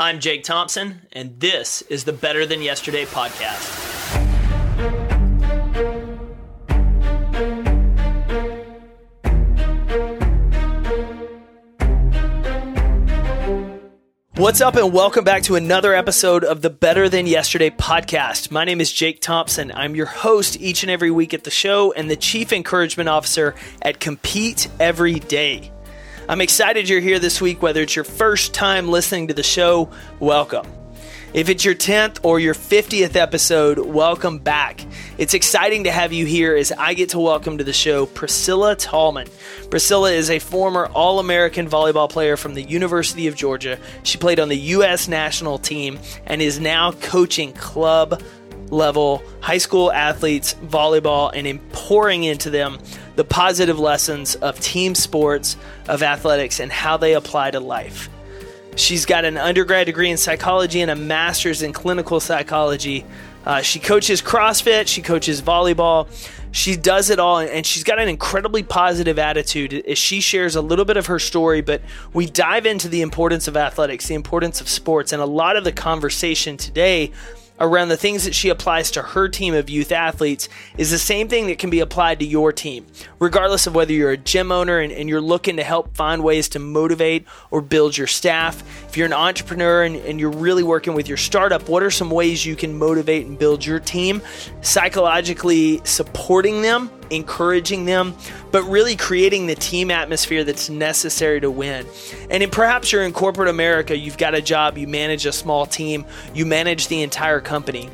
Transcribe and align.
I'm 0.00 0.20
Jake 0.20 0.44
Thompson, 0.44 1.00
and 1.12 1.40
this 1.40 1.82
is 1.82 2.04
the 2.04 2.12
Better 2.12 2.46
Than 2.46 2.62
Yesterday 2.62 3.04
podcast. 3.04 3.74
What's 14.36 14.60
up, 14.60 14.76
and 14.76 14.92
welcome 14.92 15.24
back 15.24 15.42
to 15.42 15.56
another 15.56 15.92
episode 15.92 16.44
of 16.44 16.62
the 16.62 16.70
Better 16.70 17.08
Than 17.08 17.26
Yesterday 17.26 17.70
podcast. 17.70 18.52
My 18.52 18.64
name 18.64 18.80
is 18.80 18.92
Jake 18.92 19.20
Thompson. 19.20 19.72
I'm 19.74 19.96
your 19.96 20.06
host 20.06 20.60
each 20.60 20.84
and 20.84 20.92
every 20.92 21.10
week 21.10 21.34
at 21.34 21.42
the 21.42 21.50
show 21.50 21.90
and 21.90 22.08
the 22.08 22.14
Chief 22.14 22.52
Encouragement 22.52 23.08
Officer 23.08 23.56
at 23.82 23.98
Compete 23.98 24.68
Every 24.78 25.14
Day. 25.14 25.72
I'm 26.30 26.42
excited 26.42 26.90
you're 26.90 27.00
here 27.00 27.18
this 27.18 27.40
week, 27.40 27.62
whether 27.62 27.80
it's 27.80 27.96
your 27.96 28.04
first 28.04 28.52
time 28.52 28.90
listening 28.90 29.28
to 29.28 29.34
the 29.34 29.42
show, 29.42 29.88
welcome. 30.20 30.66
If 31.32 31.48
it's 31.48 31.64
your 31.64 31.74
10th 31.74 32.18
or 32.22 32.38
your 32.38 32.52
50th 32.52 33.16
episode, 33.16 33.78
welcome 33.78 34.38
back. 34.38 34.84
It's 35.16 35.32
exciting 35.32 35.84
to 35.84 35.90
have 35.90 36.12
you 36.12 36.26
here 36.26 36.54
as 36.54 36.70
I 36.70 36.92
get 36.92 37.08
to 37.10 37.18
welcome 37.18 37.56
to 37.56 37.64
the 37.64 37.72
show 37.72 38.04
Priscilla 38.04 38.76
Tallman. 38.76 39.28
Priscilla 39.70 40.12
is 40.12 40.28
a 40.28 40.38
former 40.38 40.84
All 40.88 41.18
American 41.18 41.66
volleyball 41.66 42.10
player 42.10 42.36
from 42.36 42.52
the 42.52 42.62
University 42.62 43.26
of 43.26 43.34
Georgia. 43.34 43.78
She 44.02 44.18
played 44.18 44.38
on 44.38 44.50
the 44.50 44.58
U.S. 44.58 45.08
national 45.08 45.56
team 45.56 45.98
and 46.26 46.42
is 46.42 46.60
now 46.60 46.92
coaching 46.92 47.54
club 47.54 48.22
level 48.70 49.22
high 49.40 49.56
school 49.56 49.90
athletes 49.90 50.52
volleyball 50.66 51.30
and 51.32 51.72
pouring 51.72 52.24
into 52.24 52.50
them 52.50 52.78
the 53.18 53.24
positive 53.24 53.80
lessons 53.80 54.36
of 54.36 54.60
team 54.60 54.94
sports, 54.94 55.56
of 55.88 56.04
athletics, 56.04 56.60
and 56.60 56.70
how 56.70 56.96
they 56.96 57.14
apply 57.14 57.50
to 57.50 57.58
life. 57.58 58.08
She's 58.76 59.06
got 59.06 59.24
an 59.24 59.36
undergrad 59.36 59.86
degree 59.86 60.08
in 60.08 60.16
psychology 60.16 60.82
and 60.82 60.88
a 60.88 60.94
master's 60.94 61.62
in 61.62 61.72
clinical 61.72 62.20
psychology. 62.20 63.04
Uh, 63.44 63.60
she 63.60 63.80
coaches 63.80 64.22
CrossFit, 64.22 64.86
she 64.86 65.02
coaches 65.02 65.42
volleyball. 65.42 66.06
She 66.52 66.76
does 66.76 67.10
it 67.10 67.18
all, 67.18 67.40
and 67.40 67.66
she's 67.66 67.82
got 67.82 67.98
an 67.98 68.08
incredibly 68.08 68.62
positive 68.62 69.18
attitude 69.18 69.74
as 69.74 69.98
she 69.98 70.20
shares 70.20 70.54
a 70.54 70.62
little 70.62 70.84
bit 70.84 70.96
of 70.96 71.06
her 71.06 71.18
story. 71.18 71.60
But 71.60 71.82
we 72.12 72.26
dive 72.26 72.66
into 72.66 72.88
the 72.88 73.02
importance 73.02 73.48
of 73.48 73.56
athletics, 73.56 74.06
the 74.06 74.14
importance 74.14 74.60
of 74.60 74.68
sports, 74.68 75.12
and 75.12 75.20
a 75.20 75.26
lot 75.26 75.56
of 75.56 75.64
the 75.64 75.72
conversation 75.72 76.56
today 76.56 77.10
around 77.60 77.88
the 77.88 77.96
things 77.96 78.24
that 78.24 78.34
she 78.34 78.48
applies 78.48 78.90
to 78.92 79.02
her 79.02 79.28
team 79.28 79.54
of 79.54 79.68
youth 79.68 79.92
athletes 79.92 80.48
is 80.76 80.90
the 80.90 80.98
same 80.98 81.28
thing 81.28 81.46
that 81.46 81.58
can 81.58 81.70
be 81.70 81.80
applied 81.80 82.18
to 82.20 82.24
your 82.24 82.52
team, 82.52 82.86
regardless 83.18 83.66
of 83.66 83.74
whether 83.74 83.92
you're 83.92 84.10
a 84.10 84.16
gym 84.16 84.52
owner 84.52 84.78
and, 84.78 84.92
and, 84.92 85.08
you're 85.08 85.20
looking 85.20 85.56
to 85.56 85.64
help 85.64 85.96
find 85.96 86.22
ways 86.22 86.48
to 86.50 86.58
motivate 86.58 87.26
or 87.50 87.60
build 87.62 87.96
your 87.96 88.06
staff. 88.06 88.62
If 88.88 88.96
you're 88.96 89.06
an 89.06 89.12
entrepreneur 89.12 89.84
and, 89.84 89.96
and 89.96 90.20
you're 90.20 90.30
really 90.30 90.62
working 90.62 90.94
with 90.94 91.08
your 91.08 91.16
startup, 91.16 91.68
what 91.68 91.82
are 91.82 91.90
some 91.90 92.10
ways 92.10 92.44
you 92.44 92.56
can 92.56 92.78
motivate 92.78 93.26
and 93.26 93.38
build 93.38 93.64
your 93.64 93.80
team? 93.80 94.20
Psychologically 94.60 95.80
supporting 95.84 96.62
them 96.62 96.90
encouraging 97.10 97.84
them, 97.84 98.14
but 98.50 98.62
really 98.64 98.96
creating 98.96 99.46
the 99.46 99.54
team 99.54 99.90
atmosphere 99.90 100.44
that's 100.44 100.68
necessary 100.68 101.40
to 101.40 101.50
win. 101.50 101.86
And 102.30 102.50
perhaps 102.50 102.92
you're 102.92 103.02
in 103.02 103.12
corporate 103.12 103.48
America, 103.48 103.96
you've 103.96 104.18
got 104.18 104.34
a 104.34 104.42
job, 104.42 104.78
you 104.78 104.86
manage 104.86 105.26
a 105.26 105.32
small 105.32 105.66
team, 105.66 106.04
you 106.34 106.46
manage 106.46 106.88
the 106.88 107.02
entire 107.02 107.40
company. 107.40 107.90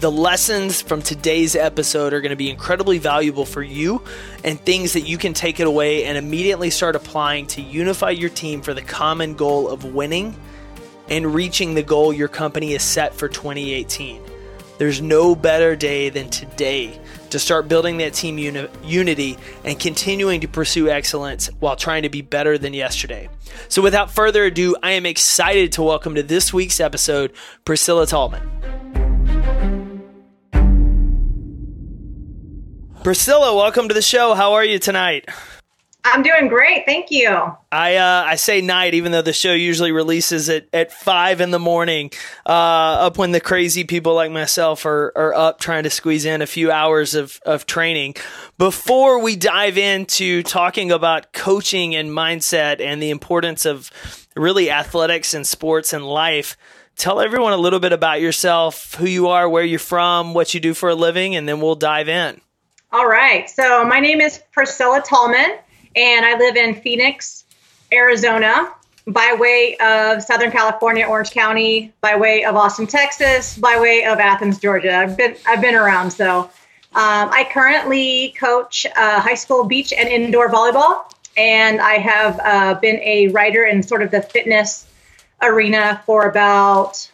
The 0.00 0.10
lessons 0.10 0.82
from 0.82 1.00
today's 1.00 1.56
episode 1.56 2.12
are 2.12 2.20
going 2.20 2.30
to 2.30 2.36
be 2.36 2.50
incredibly 2.50 2.98
valuable 2.98 3.46
for 3.46 3.62
you 3.62 4.02
and 4.44 4.60
things 4.60 4.92
that 4.92 5.02
you 5.02 5.16
can 5.16 5.32
take 5.32 5.58
it 5.58 5.66
away 5.66 6.04
and 6.04 6.18
immediately 6.18 6.68
start 6.68 6.96
applying 6.96 7.46
to 7.48 7.62
unify 7.62 8.10
your 8.10 8.28
team 8.28 8.60
for 8.60 8.74
the 8.74 8.82
common 8.82 9.34
goal 9.34 9.68
of 9.68 9.84
winning 9.84 10.36
and 11.08 11.34
reaching 11.34 11.74
the 11.74 11.82
goal 11.82 12.12
your 12.12 12.28
company 12.28 12.74
is 12.74 12.82
set 12.82 13.14
for 13.14 13.26
2018. 13.26 14.22
There's 14.78 15.00
no 15.00 15.34
better 15.34 15.74
day 15.74 16.10
than 16.10 16.28
today 16.28 17.00
to 17.30 17.38
start 17.38 17.68
building 17.68 17.98
that 17.98 18.14
team 18.14 18.38
uni- 18.38 18.68
unity 18.84 19.36
and 19.64 19.78
continuing 19.78 20.40
to 20.40 20.48
pursue 20.48 20.88
excellence 20.88 21.48
while 21.60 21.76
trying 21.76 22.02
to 22.02 22.08
be 22.08 22.22
better 22.22 22.58
than 22.58 22.74
yesterday. 22.74 23.28
So, 23.68 23.82
without 23.82 24.10
further 24.10 24.44
ado, 24.44 24.76
I 24.82 24.92
am 24.92 25.06
excited 25.06 25.72
to 25.72 25.82
welcome 25.82 26.14
to 26.14 26.22
this 26.22 26.52
week's 26.52 26.80
episode 26.80 27.32
Priscilla 27.64 28.06
Tallman. 28.06 28.42
Priscilla, 33.02 33.54
welcome 33.54 33.88
to 33.88 33.94
the 33.94 34.02
show. 34.02 34.34
How 34.34 34.54
are 34.54 34.64
you 34.64 34.78
tonight? 34.78 35.28
I'm 36.12 36.22
doing 36.22 36.48
great, 36.48 36.84
thank 36.86 37.10
you. 37.10 37.28
I 37.72 37.96
uh, 37.96 38.24
I 38.26 38.36
say 38.36 38.60
night, 38.60 38.94
even 38.94 39.12
though 39.12 39.22
the 39.22 39.32
show 39.32 39.52
usually 39.52 39.92
releases 39.92 40.48
at, 40.48 40.66
at 40.72 40.92
five 40.92 41.40
in 41.40 41.50
the 41.50 41.58
morning, 41.58 42.10
uh, 42.46 42.50
up 42.50 43.18
when 43.18 43.32
the 43.32 43.40
crazy 43.40 43.84
people 43.84 44.14
like 44.14 44.30
myself 44.30 44.86
are, 44.86 45.12
are 45.16 45.34
up 45.34 45.58
trying 45.60 45.82
to 45.82 45.90
squeeze 45.90 46.24
in 46.24 46.42
a 46.42 46.46
few 46.46 46.70
hours 46.70 47.14
of, 47.14 47.40
of 47.44 47.66
training. 47.66 48.14
Before 48.56 49.20
we 49.20 49.36
dive 49.36 49.76
into 49.78 50.42
talking 50.42 50.92
about 50.92 51.32
coaching 51.32 51.94
and 51.94 52.10
mindset 52.10 52.80
and 52.80 53.02
the 53.02 53.10
importance 53.10 53.66
of 53.66 53.90
really 54.36 54.70
athletics 54.70 55.34
and 55.34 55.46
sports 55.46 55.92
and 55.92 56.06
life, 56.06 56.56
tell 56.94 57.20
everyone 57.20 57.52
a 57.52 57.58
little 57.58 57.80
bit 57.80 57.92
about 57.92 58.20
yourself, 58.20 58.94
who 58.94 59.06
you 59.06 59.28
are, 59.28 59.48
where 59.48 59.64
you're 59.64 59.78
from, 59.78 60.34
what 60.34 60.54
you 60.54 60.60
do 60.60 60.72
for 60.72 60.88
a 60.88 60.94
living, 60.94 61.36
and 61.36 61.48
then 61.48 61.60
we'll 61.60 61.74
dive 61.74 62.08
in. 62.08 62.40
All 62.92 63.06
right. 63.06 63.50
So 63.50 63.84
my 63.84 64.00
name 64.00 64.20
is 64.20 64.40
Priscilla 64.52 65.02
Tallman 65.04 65.58
and 65.96 66.26
I 66.26 66.36
live 66.36 66.56
in 66.56 66.74
Phoenix, 66.74 67.44
Arizona, 67.92 68.72
by 69.06 69.36
way 69.38 69.76
of 69.78 70.22
Southern 70.22 70.50
California, 70.50 71.06
Orange 71.06 71.30
County, 71.30 71.92
by 72.00 72.16
way 72.16 72.44
of 72.44 72.54
Austin, 72.56 72.86
Texas, 72.86 73.56
by 73.56 73.78
way 73.80 74.04
of 74.04 74.18
Athens, 74.18 74.58
Georgia. 74.58 74.94
I've 74.94 75.16
been 75.16 75.36
I've 75.46 75.60
been 75.60 75.74
around. 75.74 76.10
So 76.10 76.40
um, 76.40 76.50
I 76.94 77.48
currently 77.50 78.34
coach 78.38 78.86
uh, 78.96 79.20
high 79.20 79.34
school 79.34 79.64
beach 79.64 79.92
and 79.92 80.08
indoor 80.08 80.50
volleyball, 80.50 81.04
and 81.36 81.80
I 81.80 81.94
have 81.94 82.40
uh, 82.42 82.74
been 82.80 83.00
a 83.00 83.28
writer 83.28 83.64
in 83.64 83.82
sort 83.82 84.02
of 84.02 84.10
the 84.10 84.22
fitness 84.22 84.86
arena 85.42 86.02
for 86.04 86.28
about 86.28 87.10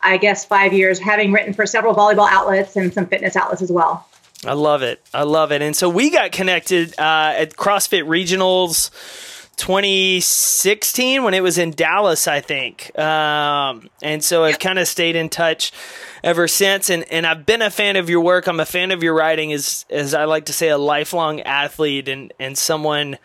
I 0.00 0.18
guess 0.18 0.44
five 0.44 0.72
years, 0.72 0.98
having 0.98 1.32
written 1.32 1.54
for 1.54 1.64
several 1.64 1.94
volleyball 1.94 2.28
outlets 2.28 2.76
and 2.76 2.92
some 2.92 3.06
fitness 3.06 3.36
outlets 3.36 3.62
as 3.62 3.72
well. 3.72 4.06
I 4.46 4.52
love 4.52 4.82
it. 4.82 5.00
I 5.12 5.22
love 5.22 5.52
it. 5.52 5.62
And 5.62 5.74
so 5.74 5.88
we 5.88 6.10
got 6.10 6.32
connected 6.32 6.90
uh, 6.98 7.34
at 7.36 7.56
CrossFit 7.56 8.04
Regionals 8.04 8.90
2016 9.56 11.22
when 11.22 11.34
it 11.34 11.42
was 11.42 11.58
in 11.58 11.70
Dallas, 11.70 12.26
I 12.26 12.40
think. 12.40 12.96
Um, 12.98 13.88
and 14.02 14.22
so 14.22 14.44
I've 14.44 14.58
kind 14.58 14.78
of 14.78 14.88
stayed 14.88 15.16
in 15.16 15.28
touch 15.28 15.72
ever 16.22 16.48
since. 16.48 16.90
And, 16.90 17.04
and 17.10 17.26
I've 17.26 17.46
been 17.46 17.62
a 17.62 17.70
fan 17.70 17.96
of 17.96 18.10
your 18.10 18.20
work. 18.20 18.46
I'm 18.46 18.60
a 18.60 18.66
fan 18.66 18.90
of 18.90 19.02
your 19.02 19.14
writing, 19.14 19.52
as, 19.52 19.86
as 19.90 20.14
I 20.14 20.24
like 20.24 20.46
to 20.46 20.52
say, 20.52 20.68
a 20.68 20.78
lifelong 20.78 21.40
athlete 21.40 22.08
and, 22.08 22.32
and 22.38 22.58
someone 22.58 23.18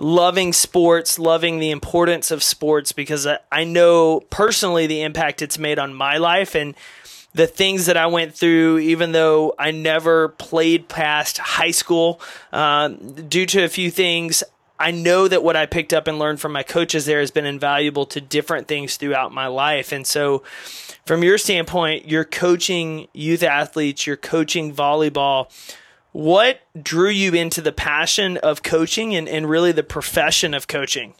loving 0.00 0.52
sports, 0.52 1.18
loving 1.18 1.58
the 1.58 1.70
importance 1.70 2.30
of 2.30 2.42
sports 2.42 2.92
because 2.92 3.26
I, 3.26 3.38
I 3.50 3.64
know 3.64 4.20
personally 4.30 4.86
the 4.86 5.02
impact 5.02 5.42
it's 5.42 5.58
made 5.58 5.78
on 5.78 5.94
my 5.94 6.18
life. 6.18 6.54
And 6.54 6.74
the 7.34 7.46
things 7.46 7.86
that 7.86 7.96
I 7.96 8.06
went 8.06 8.34
through, 8.34 8.78
even 8.78 9.12
though 9.12 9.54
I 9.58 9.70
never 9.70 10.28
played 10.28 10.88
past 10.88 11.38
high 11.38 11.70
school, 11.70 12.20
uh, 12.52 12.88
due 12.88 13.46
to 13.46 13.64
a 13.64 13.68
few 13.68 13.90
things, 13.90 14.42
I 14.80 14.92
know 14.92 15.26
that 15.26 15.42
what 15.42 15.56
I 15.56 15.66
picked 15.66 15.92
up 15.92 16.06
and 16.06 16.18
learned 16.18 16.40
from 16.40 16.52
my 16.52 16.62
coaches 16.62 17.04
there 17.04 17.20
has 17.20 17.30
been 17.30 17.46
invaluable 17.46 18.06
to 18.06 18.20
different 18.20 18.68
things 18.68 18.96
throughout 18.96 19.32
my 19.32 19.48
life. 19.48 19.92
And 19.92 20.06
so, 20.06 20.42
from 21.04 21.24
your 21.24 21.38
standpoint, 21.38 22.08
you're 22.08 22.24
coaching 22.24 23.08
youth 23.12 23.42
athletes, 23.42 24.06
you're 24.06 24.16
coaching 24.16 24.72
volleyball. 24.74 25.50
What 26.12 26.60
drew 26.80 27.10
you 27.10 27.32
into 27.34 27.60
the 27.60 27.72
passion 27.72 28.36
of 28.38 28.62
coaching 28.62 29.14
and, 29.14 29.28
and 29.28 29.48
really 29.48 29.72
the 29.72 29.82
profession 29.82 30.54
of 30.54 30.68
coaching? 30.68 31.14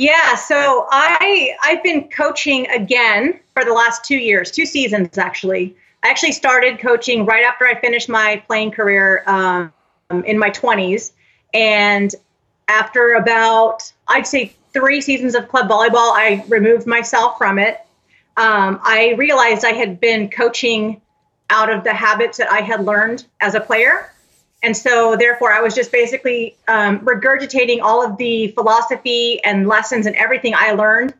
Yeah, 0.00 0.34
so 0.34 0.86
I 0.90 1.54
I've 1.62 1.82
been 1.82 2.08
coaching 2.08 2.66
again 2.70 3.38
for 3.52 3.66
the 3.66 3.74
last 3.74 4.02
two 4.02 4.16
years, 4.16 4.50
two 4.50 4.64
seasons 4.64 5.18
actually. 5.18 5.76
I 6.02 6.08
actually 6.08 6.32
started 6.32 6.78
coaching 6.78 7.26
right 7.26 7.44
after 7.44 7.66
I 7.66 7.78
finished 7.78 8.08
my 8.08 8.42
playing 8.46 8.70
career 8.70 9.22
um, 9.26 9.70
in 10.24 10.38
my 10.38 10.48
20s, 10.48 11.12
and 11.52 12.14
after 12.68 13.12
about 13.12 13.92
I'd 14.08 14.26
say 14.26 14.54
three 14.72 15.02
seasons 15.02 15.34
of 15.34 15.48
club 15.48 15.68
volleyball, 15.68 16.14
I 16.16 16.46
removed 16.48 16.86
myself 16.86 17.36
from 17.36 17.58
it. 17.58 17.82
Um, 18.38 18.80
I 18.82 19.16
realized 19.18 19.66
I 19.66 19.72
had 19.72 20.00
been 20.00 20.30
coaching 20.30 21.02
out 21.50 21.68
of 21.68 21.84
the 21.84 21.92
habits 21.92 22.38
that 22.38 22.50
I 22.50 22.62
had 22.62 22.86
learned 22.86 23.26
as 23.42 23.54
a 23.54 23.60
player 23.60 24.10
and 24.62 24.76
so, 24.76 25.16
therefore, 25.16 25.52
I 25.52 25.60
was 25.60 25.74
just 25.74 25.90
basically 25.90 26.56
um, 26.68 27.00
regurgitating 27.00 27.80
all 27.80 28.04
of 28.04 28.18
the 28.18 28.48
philosophy 28.48 29.42
and 29.42 29.66
lessons 29.66 30.06
and 30.06 30.14
everything 30.16 30.52
I 30.54 30.72
learned 30.72 31.14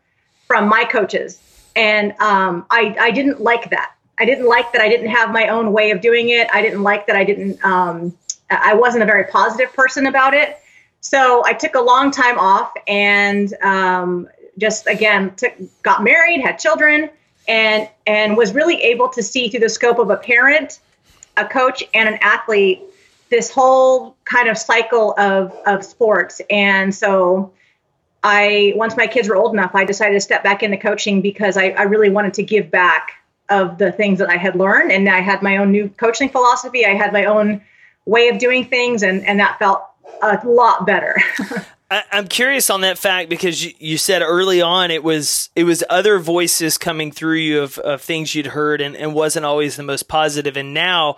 from 0.46 0.68
my 0.68 0.84
coaches. 0.84 1.40
And 1.74 2.12
um, 2.20 2.66
I, 2.70 2.94
I 3.00 3.10
didn't 3.12 3.40
like 3.40 3.70
that. 3.70 3.94
I 4.18 4.26
didn't 4.26 4.46
like 4.46 4.72
that 4.72 4.82
I 4.82 4.88
didn't 4.88 5.08
have 5.08 5.30
my 5.30 5.48
own 5.48 5.72
way 5.72 5.92
of 5.92 6.02
doing 6.02 6.28
it. 6.28 6.48
I 6.52 6.60
didn't 6.60 6.82
like 6.82 7.06
that 7.06 7.16
I 7.16 7.24
didn't, 7.24 7.64
um, 7.64 8.14
I 8.50 8.74
wasn't 8.74 9.02
a 9.02 9.06
very 9.06 9.24
positive 9.24 9.72
person 9.72 10.06
about 10.06 10.34
it. 10.34 10.58
So 11.00 11.42
I 11.46 11.54
took 11.54 11.74
a 11.74 11.80
long 11.80 12.10
time 12.10 12.38
off 12.38 12.74
and 12.86 13.54
um, 13.62 14.28
just 14.58 14.86
again 14.86 15.34
took, 15.36 15.54
got 15.82 16.04
married, 16.04 16.42
had 16.42 16.58
children, 16.58 17.08
and 17.48 17.88
and 18.06 18.36
was 18.36 18.52
really 18.52 18.82
able 18.82 19.08
to 19.08 19.22
see 19.22 19.48
through 19.48 19.60
the 19.60 19.70
scope 19.70 19.98
of 19.98 20.10
a 20.10 20.16
parent, 20.16 20.80
a 21.38 21.46
coach, 21.46 21.82
and 21.94 22.06
an 22.06 22.18
athlete 22.20 22.82
this 23.30 23.50
whole 23.50 24.16
kind 24.24 24.48
of 24.48 24.58
cycle 24.58 25.14
of 25.18 25.56
of 25.66 25.84
sports. 25.84 26.40
And 26.50 26.94
so 26.94 27.52
I 28.22 28.72
once 28.76 28.96
my 28.96 29.06
kids 29.06 29.28
were 29.28 29.36
old 29.36 29.52
enough, 29.52 29.74
I 29.74 29.84
decided 29.84 30.14
to 30.14 30.20
step 30.20 30.42
back 30.42 30.62
into 30.62 30.76
coaching 30.76 31.20
because 31.20 31.56
I, 31.56 31.70
I 31.70 31.82
really 31.82 32.10
wanted 32.10 32.34
to 32.34 32.42
give 32.42 32.70
back 32.70 33.12
of 33.48 33.78
the 33.78 33.92
things 33.92 34.18
that 34.18 34.30
I 34.30 34.36
had 34.36 34.54
learned. 34.54 34.92
And 34.92 35.08
I 35.08 35.20
had 35.20 35.42
my 35.42 35.56
own 35.56 35.72
new 35.72 35.88
coaching 35.90 36.28
philosophy. 36.28 36.86
I 36.86 36.94
had 36.94 37.12
my 37.12 37.24
own 37.24 37.60
way 38.06 38.28
of 38.28 38.38
doing 38.38 38.64
things, 38.64 39.02
and, 39.02 39.24
and 39.26 39.38
that 39.40 39.58
felt 39.58 39.82
a 40.22 40.40
lot 40.44 40.86
better. 40.86 41.16
I, 41.90 42.04
am 42.12 42.28
curious 42.28 42.70
on 42.70 42.82
that 42.82 42.98
fact 42.98 43.28
because 43.28 43.64
you, 43.80 43.98
said 43.98 44.22
early 44.22 44.62
on 44.62 44.92
it 44.92 45.02
was 45.02 45.50
it 45.56 45.64
was 45.64 45.82
other 45.90 46.20
voices 46.20 46.78
coming 46.78 47.10
through 47.10 47.38
you 47.38 47.62
of, 47.62 47.78
of 47.78 48.00
things 48.00 48.32
you'd 48.32 48.46
heard 48.46 48.80
and, 48.80 48.94
and 48.96 49.12
wasn't 49.12 49.44
always 49.44 49.76
the 49.76 49.82
most 49.82 50.06
positive, 50.06 50.56
and 50.56 50.72
now 50.72 51.16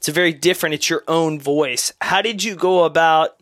it's 0.00 0.08
a 0.08 0.12
very 0.12 0.32
different. 0.32 0.74
It's 0.74 0.88
your 0.88 1.04
own 1.06 1.38
voice. 1.38 1.92
How 2.00 2.22
did 2.22 2.42
you 2.42 2.56
go 2.56 2.84
about 2.84 3.38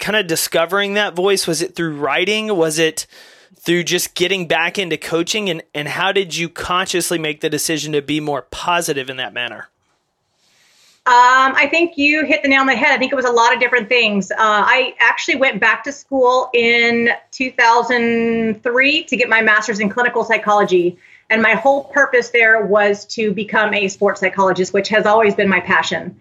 kind 0.00 0.16
of 0.16 0.26
discovering 0.26 0.94
that 0.94 1.14
voice? 1.14 1.46
Was 1.46 1.62
it 1.62 1.76
through 1.76 1.94
writing? 1.94 2.56
Was 2.56 2.80
it 2.80 3.06
through 3.54 3.84
just 3.84 4.16
getting 4.16 4.48
back 4.48 4.78
into 4.80 4.96
coaching? 4.96 5.48
And, 5.48 5.62
and 5.76 5.86
how 5.86 6.10
did 6.10 6.34
you 6.34 6.48
consciously 6.48 7.20
make 7.20 7.40
the 7.40 7.48
decision 7.48 7.92
to 7.92 8.02
be 8.02 8.18
more 8.18 8.42
positive 8.42 9.08
in 9.08 9.16
that 9.18 9.32
manner? 9.32 9.68
Um, 11.06 11.54
I 11.54 11.68
think 11.70 11.96
you 11.96 12.24
hit 12.24 12.42
the 12.42 12.48
nail 12.48 12.62
on 12.62 12.66
the 12.66 12.74
head. 12.74 12.92
I 12.92 12.98
think 12.98 13.12
it 13.12 13.16
was 13.16 13.24
a 13.24 13.30
lot 13.30 13.54
of 13.54 13.60
different 13.60 13.88
things. 13.88 14.32
Uh, 14.32 14.34
I 14.38 14.96
actually 14.98 15.36
went 15.36 15.60
back 15.60 15.84
to 15.84 15.92
school 15.92 16.50
in 16.52 17.10
2003 17.30 19.04
to 19.04 19.16
get 19.16 19.28
my 19.28 19.40
master's 19.40 19.78
in 19.78 19.88
clinical 19.88 20.24
psychology. 20.24 20.98
And 21.28 21.42
my 21.42 21.54
whole 21.54 21.84
purpose 21.84 22.30
there 22.30 22.64
was 22.64 23.04
to 23.06 23.32
become 23.32 23.74
a 23.74 23.88
sports 23.88 24.20
psychologist, 24.20 24.72
which 24.72 24.88
has 24.90 25.06
always 25.06 25.34
been 25.34 25.48
my 25.48 25.60
passion. 25.60 26.18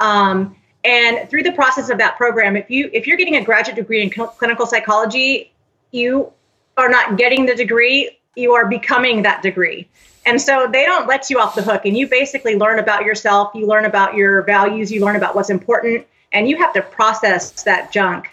Um, 0.00 0.56
and 0.84 1.28
through 1.28 1.42
the 1.42 1.52
process 1.52 1.90
of 1.90 1.98
that 1.98 2.16
program, 2.16 2.56
if 2.56 2.70
you 2.70 2.90
if 2.92 3.06
you're 3.06 3.16
getting 3.16 3.36
a 3.36 3.44
graduate 3.44 3.76
degree 3.76 4.02
in 4.02 4.10
cl- 4.10 4.28
clinical 4.28 4.66
psychology, 4.66 5.52
you 5.90 6.32
are 6.76 6.88
not 6.88 7.18
getting 7.18 7.46
the 7.46 7.54
degree; 7.54 8.18
you 8.36 8.54
are 8.54 8.68
becoming 8.68 9.22
that 9.22 9.42
degree. 9.42 9.88
And 10.24 10.40
so 10.40 10.68
they 10.70 10.84
don't 10.84 11.08
let 11.08 11.30
you 11.30 11.40
off 11.40 11.54
the 11.54 11.62
hook. 11.62 11.86
And 11.86 11.96
you 11.96 12.06
basically 12.06 12.56
learn 12.56 12.78
about 12.78 13.04
yourself, 13.04 13.52
you 13.54 13.66
learn 13.66 13.86
about 13.86 14.14
your 14.14 14.42
values, 14.42 14.92
you 14.92 15.04
learn 15.04 15.16
about 15.16 15.34
what's 15.34 15.50
important, 15.50 16.06
and 16.32 16.48
you 16.48 16.58
have 16.58 16.72
to 16.74 16.82
process 16.82 17.62
that 17.62 17.92
junk. 17.92 18.28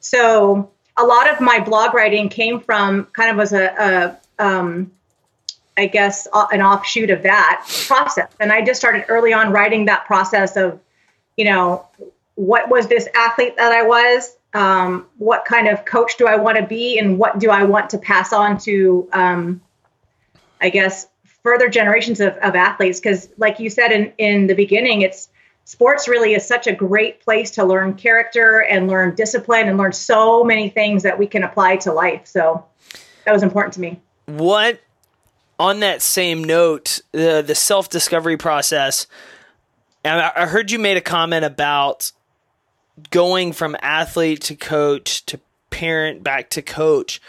So 0.00 0.70
a 0.96 1.04
lot 1.04 1.30
of 1.30 1.40
my 1.40 1.60
blog 1.60 1.94
writing 1.94 2.28
came 2.28 2.60
from 2.60 3.06
kind 3.12 3.30
of 3.30 3.40
as 3.40 3.52
a, 3.52 4.18
a 4.38 4.44
um, 4.44 4.92
I 5.78 5.86
guess, 5.86 6.26
an 6.34 6.60
offshoot 6.60 7.10
of 7.10 7.22
that 7.22 7.64
process. 7.86 8.30
And 8.40 8.52
I 8.52 8.64
just 8.64 8.80
started 8.80 9.04
early 9.08 9.32
on 9.32 9.52
writing 9.52 9.84
that 9.84 10.04
process 10.06 10.56
of, 10.56 10.80
you 11.36 11.44
know, 11.44 11.86
what 12.34 12.68
was 12.68 12.88
this 12.88 13.08
athlete 13.14 13.56
that 13.56 13.72
I 13.72 13.82
was? 13.82 14.36
Um, 14.54 15.06
what 15.18 15.44
kind 15.44 15.68
of 15.68 15.84
coach 15.84 16.16
do 16.16 16.26
I 16.26 16.36
want 16.36 16.58
to 16.58 16.66
be? 16.66 16.98
And 16.98 17.18
what 17.18 17.38
do 17.38 17.50
I 17.50 17.62
want 17.62 17.90
to 17.90 17.98
pass 17.98 18.32
on 18.32 18.58
to, 18.58 19.08
um, 19.12 19.60
I 20.60 20.70
guess, 20.70 21.06
further 21.42 21.68
generations 21.68 22.20
of, 22.20 22.34
of 22.38 22.56
athletes? 22.56 22.98
Because, 22.98 23.28
like 23.36 23.60
you 23.60 23.70
said 23.70 23.92
in, 23.92 24.12
in 24.18 24.46
the 24.48 24.54
beginning, 24.54 25.02
it's 25.02 25.28
sports 25.64 26.08
really 26.08 26.34
is 26.34 26.46
such 26.46 26.66
a 26.66 26.72
great 26.72 27.20
place 27.20 27.50
to 27.52 27.64
learn 27.64 27.94
character 27.94 28.62
and 28.62 28.88
learn 28.88 29.14
discipline 29.14 29.68
and 29.68 29.78
learn 29.78 29.92
so 29.92 30.42
many 30.42 30.70
things 30.70 31.02
that 31.02 31.18
we 31.18 31.26
can 31.26 31.44
apply 31.44 31.76
to 31.76 31.92
life. 31.92 32.22
So 32.24 32.64
that 33.24 33.32
was 33.32 33.42
important 33.42 33.74
to 33.74 33.80
me. 33.80 34.00
What 34.26 34.80
on 35.58 35.80
that 35.80 36.02
same 36.02 36.44
note, 36.44 37.00
the 37.12 37.42
the 37.46 37.54
self 37.54 37.88
discovery 37.88 38.36
process. 38.36 39.06
And 40.04 40.20
I 40.20 40.46
heard 40.46 40.70
you 40.70 40.78
made 40.78 40.96
a 40.96 41.02
comment 41.02 41.44
about 41.44 42.12
going 43.10 43.52
from 43.52 43.76
athlete 43.82 44.40
to 44.42 44.54
coach 44.54 45.26
to 45.26 45.40
parent 45.70 46.22
back 46.22 46.50
to 46.50 46.62
coach. 46.62 47.20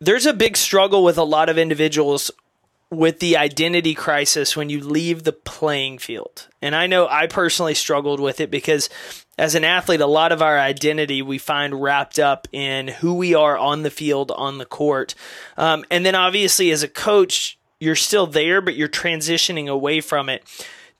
There's 0.00 0.26
a 0.26 0.32
big 0.32 0.56
struggle 0.56 1.04
with 1.04 1.18
a 1.18 1.24
lot 1.24 1.48
of 1.48 1.58
individuals 1.58 2.30
with 2.90 3.20
the 3.20 3.36
identity 3.36 3.94
crisis 3.94 4.56
when 4.56 4.70
you 4.70 4.80
leave 4.80 5.24
the 5.24 5.32
playing 5.32 5.98
field. 5.98 6.48
And 6.62 6.74
I 6.74 6.86
know 6.86 7.06
I 7.08 7.26
personally 7.26 7.74
struggled 7.74 8.20
with 8.20 8.40
it 8.40 8.50
because 8.50 8.88
as 9.36 9.54
an 9.54 9.64
athlete, 9.64 10.00
a 10.00 10.06
lot 10.06 10.32
of 10.32 10.42
our 10.42 10.58
identity 10.58 11.22
we 11.22 11.38
find 11.38 11.82
wrapped 11.82 12.18
up 12.18 12.46
in 12.52 12.88
who 12.88 13.14
we 13.14 13.34
are 13.34 13.58
on 13.58 13.82
the 13.82 13.90
field, 13.90 14.30
on 14.30 14.58
the 14.58 14.64
court. 14.64 15.14
Um, 15.56 15.84
and 15.90 16.06
then 16.06 16.14
obviously, 16.14 16.70
as 16.70 16.82
a 16.82 16.88
coach, 16.88 17.58
you're 17.80 17.96
still 17.96 18.26
there, 18.26 18.60
but 18.60 18.76
you're 18.76 18.88
transitioning 18.88 19.68
away 19.68 20.00
from 20.00 20.28
it. 20.28 20.44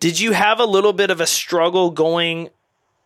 Did 0.01 0.19
you 0.19 0.33
have 0.33 0.59
a 0.59 0.67
little 0.67 0.93
bit 0.93 1.11
of 1.11 1.21
a 1.21 1.27
struggle 1.27 1.91
going 1.91 2.51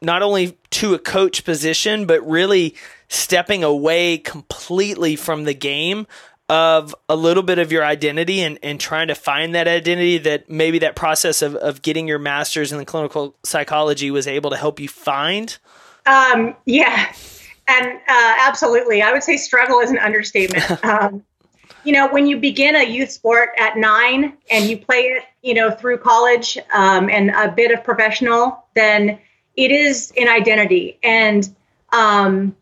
not 0.00 0.22
only 0.22 0.56
to 0.70 0.94
a 0.94 0.98
coach 0.98 1.44
position, 1.44 2.06
but 2.06 2.26
really 2.26 2.74
stepping 3.08 3.64
away 3.64 4.18
completely 4.18 5.16
from 5.16 5.44
the 5.44 5.54
game 5.54 6.06
of 6.48 6.94
a 7.08 7.16
little 7.16 7.42
bit 7.42 7.58
of 7.58 7.70
your 7.70 7.84
identity 7.84 8.40
and, 8.40 8.58
and 8.62 8.80
trying 8.80 9.08
to 9.08 9.14
find 9.14 9.54
that 9.54 9.68
identity 9.68 10.18
that 10.18 10.48
maybe 10.48 10.78
that 10.78 10.96
process 10.96 11.42
of, 11.42 11.54
of 11.56 11.82
getting 11.82 12.08
your 12.08 12.18
master's 12.18 12.72
in 12.72 12.78
the 12.78 12.84
clinical 12.84 13.36
psychology 13.44 14.10
was 14.10 14.26
able 14.26 14.50
to 14.50 14.56
help 14.56 14.80
you 14.80 14.88
find? 14.88 15.58
Um, 16.06 16.56
yeah, 16.64 17.12
and 17.66 17.86
uh, 17.86 18.34
absolutely. 18.40 19.02
I 19.02 19.12
would 19.12 19.22
say 19.22 19.36
struggle 19.36 19.80
is 19.80 19.90
an 19.90 19.98
understatement. 19.98 20.64
Um, 20.84 21.22
you 21.84 21.92
know, 21.92 22.08
when 22.08 22.26
you 22.26 22.36
begin 22.36 22.76
a 22.76 22.82
youth 22.82 23.10
sport 23.10 23.50
at 23.58 23.76
nine 23.76 24.36
and 24.50 24.68
you 24.68 24.76
play 24.76 25.02
it, 25.02 25.22
you 25.42 25.54
know, 25.54 25.70
through 25.70 25.98
college 25.98 26.58
um, 26.74 27.08
and 27.08 27.30
a 27.30 27.50
bit 27.50 27.70
of 27.70 27.84
professional, 27.84 28.64
then 28.74 29.18
it 29.56 29.70
is 29.70 30.12
an 30.16 30.28
identity. 30.28 30.98
And 31.02 31.54
um, 31.92 32.54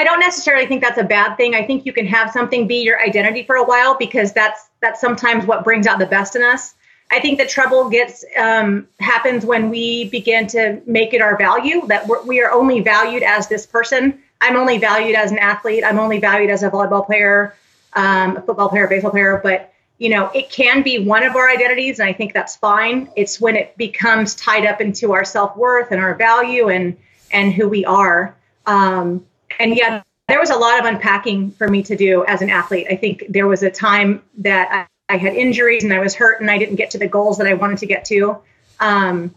I 0.00 0.04
don't 0.04 0.20
necessarily 0.20 0.64
think 0.64 0.80
that's 0.80 0.96
a 0.96 1.04
bad 1.04 1.34
thing. 1.36 1.54
I 1.54 1.62
think 1.62 1.84
you 1.84 1.92
can 1.92 2.06
have 2.06 2.30
something 2.30 2.66
be 2.66 2.82
your 2.82 2.98
identity 3.02 3.42
for 3.42 3.56
a 3.56 3.62
while 3.62 3.98
because 3.98 4.32
that's 4.32 4.70
that's 4.80 4.98
sometimes 4.98 5.44
what 5.44 5.62
brings 5.62 5.86
out 5.86 5.98
the 5.98 6.06
best 6.06 6.34
in 6.36 6.42
us. 6.42 6.74
I 7.10 7.20
think 7.20 7.38
the 7.38 7.44
trouble 7.44 7.90
gets 7.90 8.24
um, 8.38 8.88
happens 8.98 9.44
when 9.44 9.68
we 9.68 10.08
begin 10.08 10.46
to 10.48 10.80
make 10.86 11.12
it 11.12 11.20
our 11.20 11.36
value 11.36 11.86
that 11.88 12.08
we're, 12.08 12.22
we 12.22 12.40
are 12.40 12.50
only 12.50 12.80
valued 12.80 13.22
as 13.22 13.46
this 13.48 13.66
person. 13.66 14.18
I'm 14.40 14.56
only 14.56 14.78
valued 14.78 15.16
as 15.16 15.32
an 15.32 15.38
athlete. 15.38 15.84
I'm 15.84 15.98
only 15.98 16.18
valued 16.18 16.48
as 16.48 16.62
a 16.62 16.70
volleyball 16.70 17.04
player, 17.04 17.54
um, 17.92 18.38
a 18.38 18.40
football 18.40 18.70
player, 18.70 18.86
a 18.86 18.88
baseball 18.88 19.10
player. 19.10 19.38
But 19.42 19.70
you 19.98 20.08
know, 20.08 20.30
it 20.34 20.48
can 20.48 20.82
be 20.82 20.98
one 20.98 21.24
of 21.24 21.36
our 21.36 21.50
identities, 21.50 21.98
and 21.98 22.08
I 22.08 22.14
think 22.14 22.32
that's 22.32 22.56
fine. 22.56 23.10
It's 23.16 23.38
when 23.38 23.54
it 23.54 23.76
becomes 23.76 24.34
tied 24.34 24.64
up 24.64 24.80
into 24.80 25.12
our 25.12 25.26
self 25.26 25.54
worth 25.58 25.92
and 25.92 26.00
our 26.00 26.14
value 26.14 26.70
and 26.70 26.96
and 27.32 27.52
who 27.52 27.68
we 27.68 27.84
are. 27.84 28.34
Um, 28.64 29.26
and 29.58 29.76
yeah, 29.76 30.02
there 30.28 30.38
was 30.38 30.50
a 30.50 30.56
lot 30.56 30.78
of 30.78 30.86
unpacking 30.86 31.50
for 31.52 31.68
me 31.68 31.82
to 31.82 31.96
do 31.96 32.24
as 32.26 32.40
an 32.42 32.50
athlete. 32.50 32.86
I 32.90 32.96
think 32.96 33.24
there 33.28 33.46
was 33.46 33.62
a 33.62 33.70
time 33.70 34.22
that 34.38 34.88
I, 35.08 35.14
I 35.14 35.16
had 35.16 35.34
injuries 35.34 35.82
and 35.82 35.92
I 35.92 35.98
was 35.98 36.14
hurt 36.14 36.40
and 36.40 36.50
I 36.50 36.58
didn't 36.58 36.76
get 36.76 36.90
to 36.92 36.98
the 36.98 37.08
goals 37.08 37.38
that 37.38 37.46
I 37.46 37.54
wanted 37.54 37.78
to 37.78 37.86
get 37.86 38.04
to. 38.06 38.38
Um, 38.78 39.34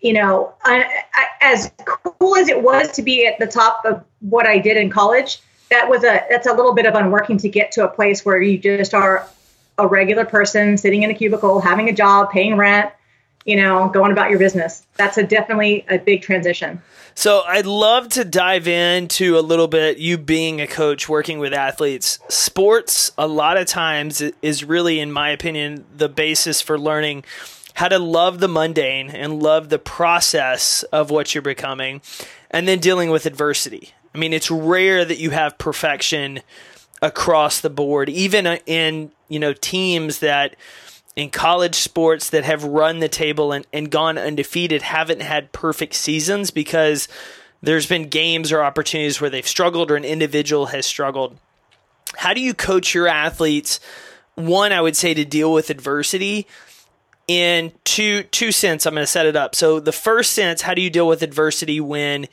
you 0.00 0.12
know, 0.12 0.52
I, 0.64 0.84
I, 1.14 1.26
as 1.40 1.72
cool 1.84 2.36
as 2.36 2.48
it 2.48 2.62
was 2.62 2.92
to 2.92 3.02
be 3.02 3.26
at 3.26 3.38
the 3.38 3.46
top 3.46 3.84
of 3.84 4.04
what 4.20 4.46
I 4.46 4.58
did 4.58 4.76
in 4.76 4.90
college, 4.90 5.40
that 5.70 5.88
was 5.88 6.04
a 6.04 6.24
that's 6.28 6.46
a 6.46 6.52
little 6.52 6.74
bit 6.74 6.84
of 6.84 6.94
unworking 6.94 7.38
to 7.38 7.48
get 7.48 7.72
to 7.72 7.84
a 7.84 7.88
place 7.88 8.24
where 8.24 8.40
you 8.40 8.58
just 8.58 8.92
are 8.92 9.28
a 9.78 9.86
regular 9.86 10.24
person 10.24 10.76
sitting 10.76 11.02
in 11.02 11.10
a 11.10 11.14
cubicle, 11.14 11.60
having 11.60 11.88
a 11.88 11.92
job, 11.92 12.30
paying 12.30 12.56
rent, 12.56 12.92
you 13.44 13.56
know, 13.56 13.88
going 13.88 14.12
about 14.12 14.30
your 14.30 14.38
business. 14.38 14.86
That's 14.96 15.18
a 15.18 15.22
definitely 15.22 15.84
a 15.88 15.98
big 15.98 16.22
transition. 16.22 16.80
So 17.14 17.42
I'd 17.46 17.66
love 17.66 18.08
to 18.10 18.24
dive 18.24 18.66
into 18.66 19.38
a 19.38 19.40
little 19.40 19.68
bit 19.68 19.98
you 19.98 20.16
being 20.16 20.60
a 20.60 20.66
coach 20.66 21.08
working 21.08 21.38
with 21.38 21.52
athletes. 21.52 22.18
Sports 22.28 23.12
a 23.18 23.26
lot 23.26 23.56
of 23.56 23.66
times 23.66 24.22
is 24.40 24.64
really 24.64 24.98
in 24.98 25.12
my 25.12 25.30
opinion 25.30 25.84
the 25.94 26.08
basis 26.08 26.60
for 26.60 26.78
learning 26.78 27.24
how 27.74 27.88
to 27.88 27.98
love 27.98 28.40
the 28.40 28.48
mundane 28.48 29.10
and 29.10 29.42
love 29.42 29.68
the 29.68 29.78
process 29.78 30.82
of 30.84 31.10
what 31.10 31.34
you're 31.34 31.42
becoming 31.42 32.00
and 32.50 32.68
then 32.68 32.78
dealing 32.78 33.10
with 33.10 33.26
adversity. 33.26 33.90
I 34.14 34.18
mean, 34.18 34.32
it's 34.32 34.50
rare 34.50 35.04
that 35.04 35.18
you 35.18 35.30
have 35.30 35.56
perfection 35.58 36.40
across 37.00 37.60
the 37.60 37.70
board 37.70 38.08
even 38.08 38.46
uh, 38.46 38.58
in, 38.64 39.10
you 39.28 39.38
know, 39.38 39.52
teams 39.52 40.20
that 40.20 40.54
in 41.14 41.30
college 41.30 41.74
sports 41.74 42.30
that 42.30 42.44
have 42.44 42.64
run 42.64 43.00
the 43.00 43.08
table 43.08 43.52
and, 43.52 43.66
and 43.72 43.90
gone 43.90 44.18
undefeated 44.18 44.82
haven't 44.82 45.22
had 45.22 45.52
perfect 45.52 45.94
seasons 45.94 46.50
because 46.50 47.06
there's 47.62 47.86
been 47.86 48.08
games 48.08 48.50
or 48.50 48.62
opportunities 48.62 49.20
where 49.20 49.30
they've 49.30 49.46
struggled 49.46 49.90
or 49.90 49.96
an 49.96 50.04
individual 50.04 50.66
has 50.66 50.86
struggled. 50.86 51.36
How 52.16 52.34
do 52.34 52.40
you 52.40 52.54
coach 52.54 52.94
your 52.94 53.08
athletes? 53.08 53.78
One, 54.34 54.72
I 54.72 54.80
would 54.80 54.96
say 54.96 55.14
to 55.14 55.24
deal 55.24 55.52
with 55.52 55.70
adversity 55.70 56.46
in 57.28 57.72
two 57.84 58.24
two 58.24 58.50
sense. 58.50 58.86
I'm 58.86 58.94
going 58.94 59.04
to 59.04 59.06
set 59.06 59.26
it 59.26 59.36
up. 59.36 59.54
So 59.54 59.80
the 59.80 59.92
first 59.92 60.32
sense, 60.32 60.62
how 60.62 60.74
do 60.74 60.82
you 60.82 60.90
deal 60.90 61.06
with 61.06 61.22
adversity 61.22 61.80
when 61.80 62.26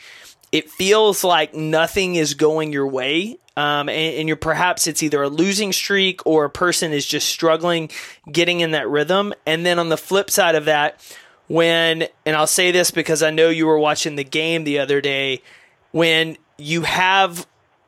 it 0.51 0.69
feels 0.69 1.23
like 1.23 1.53
nothing 1.53 2.15
is 2.15 2.33
going 2.33 2.73
your 2.73 2.87
way 2.87 3.37
um, 3.59 3.89
and, 3.89 4.15
and, 4.15 4.27
you're 4.29 4.37
perhaps 4.37 4.87
it's 4.87 5.03
either 5.03 5.21
a 5.21 5.27
losing 5.27 5.73
streak 5.73 6.25
or 6.25 6.45
a 6.45 6.49
person 6.49 6.93
is 6.93 7.05
just 7.05 7.27
struggling 7.27 7.89
getting 8.31 8.61
in 8.61 8.71
that 8.71 8.87
rhythm. 8.87 9.33
And 9.45 9.65
then 9.65 9.79
on 9.79 9.89
the 9.89 9.97
flip 9.97 10.31
side 10.31 10.55
of 10.55 10.63
that, 10.65 11.01
when 11.47 12.07
and 12.25 12.37
I'll 12.37 12.47
say 12.47 12.71
this 12.71 12.89
because 12.89 13.21
I 13.21 13.31
know 13.31 13.49
you 13.49 13.67
were 13.67 13.77
watching 13.77 14.15
the 14.15 14.23
game 14.23 14.63
the 14.63 14.79
other 14.79 15.01
day, 15.01 15.41
when 15.91 16.37
you 16.57 16.83
have 16.83 17.45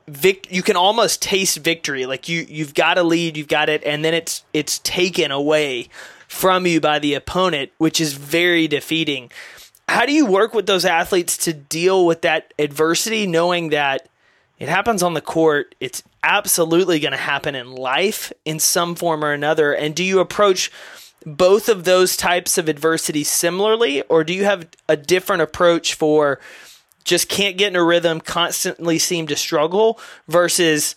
vic 0.10 0.46
you 0.52 0.62
can 0.62 0.76
almost 0.76 1.22
taste 1.22 1.60
victory 1.60 2.06
like 2.06 2.28
you 2.28 2.46
you've 2.50 2.74
got 2.74 2.98
a 2.98 3.04
lead 3.04 3.38
you've 3.38 3.48
got 3.48 3.70
it 3.70 3.82
and 3.86 4.04
then 4.04 4.14
it's 4.14 4.44
it's 4.52 4.80
taken 4.80 5.32
away 5.32 5.88
from 6.28 6.66
you 6.66 6.82
by 6.82 6.98
the 7.00 7.14
opponent 7.14 7.72
which 7.78 8.02
is 8.02 8.14
very 8.14 8.68
defeating 8.68 9.32
how 9.88 10.06
do 10.06 10.12
you 10.12 10.26
work 10.26 10.54
with 10.54 10.66
those 10.66 10.84
athletes 10.84 11.38
to 11.38 11.54
deal 11.54 12.06
with 12.06 12.24
that 12.24 12.54
adversity 12.58 13.28
knowing 13.28 13.70
that 13.70 14.10
it 14.62 14.70
happens 14.70 15.04
on 15.04 15.14
the 15.14 15.22
court 15.22 15.76
it's 15.80 16.04
absolutely 16.24 17.00
going 17.00 17.12
to 17.12 17.18
happen 17.18 17.56
in 17.56 17.74
life 17.76 18.32
in 18.46 18.60
some 18.60 18.96
form 18.96 19.24
or 19.24 19.34
another 19.34 19.74
and 19.74 19.96
do 19.96 20.04
you 20.04 20.20
approach 20.20 20.72
both 21.26 21.70
of 21.70 21.84
those 21.84 22.18
types 22.18 22.58
of 22.58 22.68
adversity 22.68 23.24
similarly 23.24 24.02
or 24.04 24.24
do 24.24 24.34
you 24.34 24.44
have 24.44 24.68
a 24.88 24.96
different 24.96 25.42
approach 25.42 25.94
for 25.94 26.40
just 27.04 27.30
can't 27.30 27.58
get 27.58 27.70
in 27.70 27.76
a 27.76 27.84
rhythm, 27.84 28.22
constantly 28.22 29.00
seem 29.00 29.28
to 29.28 29.36
struggle 29.36 30.00
versus 30.28 30.96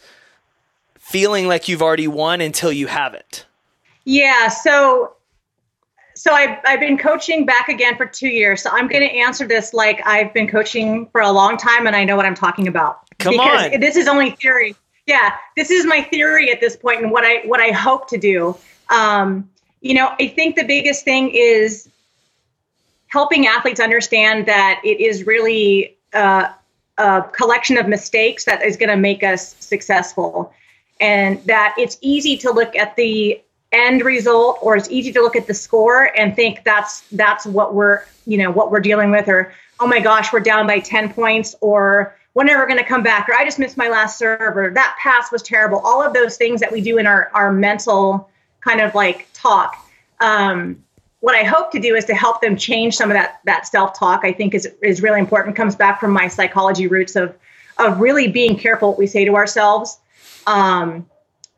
feeling 0.98 1.46
like 1.46 1.68
you've 1.68 1.82
already 1.82 2.08
won 2.08 2.40
until 2.40 2.72
you 2.72 2.86
haven't? 2.86 3.46
Yeah, 4.04 4.48
so 4.48 5.14
so 6.16 6.32
I've, 6.32 6.58
I've 6.64 6.80
been 6.80 6.96
coaching 6.96 7.44
back 7.44 7.68
again 7.68 7.96
for 7.96 8.06
two 8.06 8.28
years. 8.28 8.62
So 8.62 8.70
I'm 8.72 8.86
going 8.86 9.02
to 9.02 9.12
answer 9.16 9.48
this 9.48 9.74
like 9.74 10.00
I've 10.06 10.32
been 10.32 10.46
coaching 10.46 11.06
for 11.06 11.20
a 11.20 11.32
long 11.32 11.56
time 11.56 11.88
and 11.88 11.96
I 11.96 12.04
know 12.04 12.16
what 12.16 12.24
I'm 12.24 12.36
talking 12.36 12.68
about. 12.68 13.03
Come 13.24 13.32
because 13.32 13.72
on. 13.72 13.80
This 13.80 13.96
is 13.96 14.06
only 14.08 14.30
theory. 14.30 14.76
Yeah, 15.06 15.34
this 15.56 15.70
is 15.70 15.84
my 15.84 16.02
theory 16.02 16.50
at 16.50 16.60
this 16.60 16.76
point 16.76 17.02
and 17.02 17.10
what 17.10 17.24
I 17.24 17.46
what 17.46 17.60
I 17.60 17.70
hope 17.72 18.08
to 18.08 18.18
do. 18.18 18.56
Um, 18.88 19.50
you 19.80 19.94
know, 19.94 20.14
I 20.18 20.28
think 20.28 20.56
the 20.56 20.64
biggest 20.64 21.04
thing 21.04 21.30
is 21.34 21.88
helping 23.08 23.46
athletes 23.46 23.80
understand 23.80 24.46
that 24.46 24.80
it 24.82 25.00
is 25.00 25.26
really 25.26 25.96
uh, 26.14 26.48
a 26.98 27.22
collection 27.32 27.76
of 27.76 27.86
mistakes 27.86 28.44
that 28.44 28.62
is 28.62 28.76
going 28.76 28.88
to 28.88 28.96
make 28.96 29.22
us 29.22 29.54
successful 29.60 30.52
and 31.00 31.42
that 31.44 31.74
it's 31.76 31.98
easy 32.00 32.36
to 32.38 32.50
look 32.50 32.74
at 32.76 32.96
the 32.96 33.40
end 33.72 34.04
result 34.04 34.58
or 34.62 34.76
it's 34.76 34.88
easy 34.90 35.12
to 35.12 35.20
look 35.20 35.34
at 35.34 35.46
the 35.46 35.54
score 35.54 36.10
and 36.16 36.36
think 36.36 36.62
that's 36.64 37.00
that's 37.12 37.44
what 37.44 37.74
we're 37.74 38.02
you 38.26 38.38
know 38.38 38.50
what 38.50 38.70
we're 38.70 38.80
dealing 38.80 39.10
with 39.10 39.28
or 39.28 39.52
oh 39.80 39.86
my 39.86 39.98
gosh 39.98 40.32
we're 40.32 40.38
down 40.38 40.66
by 40.66 40.78
10 40.78 41.12
points 41.12 41.56
or 41.60 42.16
we're 42.34 42.44
never 42.44 42.66
going 42.66 42.78
to 42.78 42.84
come 42.84 43.02
back 43.02 43.28
or 43.28 43.34
i 43.34 43.44
just 43.44 43.58
missed 43.58 43.76
my 43.76 43.88
last 43.88 44.18
serve 44.18 44.56
or 44.56 44.70
that 44.74 44.96
pass 45.00 45.30
was 45.32 45.42
terrible 45.42 45.78
all 45.78 46.02
of 46.02 46.12
those 46.12 46.36
things 46.36 46.60
that 46.60 46.70
we 46.70 46.80
do 46.80 46.98
in 46.98 47.06
our 47.06 47.30
our 47.34 47.52
mental 47.52 48.28
kind 48.60 48.80
of 48.80 48.94
like 48.94 49.28
talk 49.32 49.84
um, 50.20 50.82
what 51.24 51.34
I 51.34 51.42
hope 51.42 51.70
to 51.72 51.80
do 51.80 51.94
is 51.94 52.04
to 52.04 52.14
help 52.14 52.42
them 52.42 52.54
change 52.54 52.96
some 52.96 53.10
of 53.10 53.14
that 53.14 53.40
that 53.44 53.66
self 53.66 53.98
talk. 53.98 54.20
I 54.24 54.32
think 54.32 54.54
is 54.54 54.68
is 54.82 55.02
really 55.02 55.20
important. 55.20 55.56
Comes 55.56 55.74
back 55.74 55.98
from 55.98 56.10
my 56.10 56.28
psychology 56.28 56.86
roots 56.86 57.16
of 57.16 57.34
of 57.78 57.98
really 57.98 58.28
being 58.28 58.58
careful 58.58 58.90
what 58.90 58.98
we 58.98 59.06
say 59.06 59.24
to 59.24 59.34
ourselves. 59.34 59.98
Um, 60.46 61.06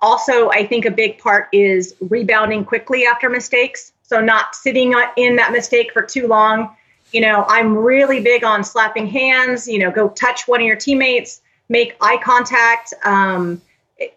also, 0.01 0.51
I 0.51 0.67
think 0.67 0.85
a 0.85 0.91
big 0.93 1.19
part 1.19 1.49
is 1.53 1.97
rebounding 2.01 2.65
quickly 2.65 3.07
after 3.07 3.29
mistakes. 3.29 3.93
So 4.05 4.21
not 4.21 4.55
sitting 4.55 4.95
in 5.17 5.35
that 5.35 5.51
mistake 5.51 5.93
for 5.93 6.03
too 6.03 6.29
long. 6.29 6.77
You 7.13 7.21
know, 7.21 7.45
I'm 7.49 7.77
really 7.77 8.21
big 8.21 8.45
on 8.45 8.65
slapping 8.65 9.07
hands. 9.07 9.67
You 9.69 9.79
know, 9.79 9.91
go 9.91 10.09
touch 10.11 10.47
one 10.47 10.61
of 10.61 10.67
your 10.67 10.77
teammates, 10.77 11.41
make 11.69 11.97
eye 12.01 12.19
contact. 12.23 12.93
Um, 13.05 13.61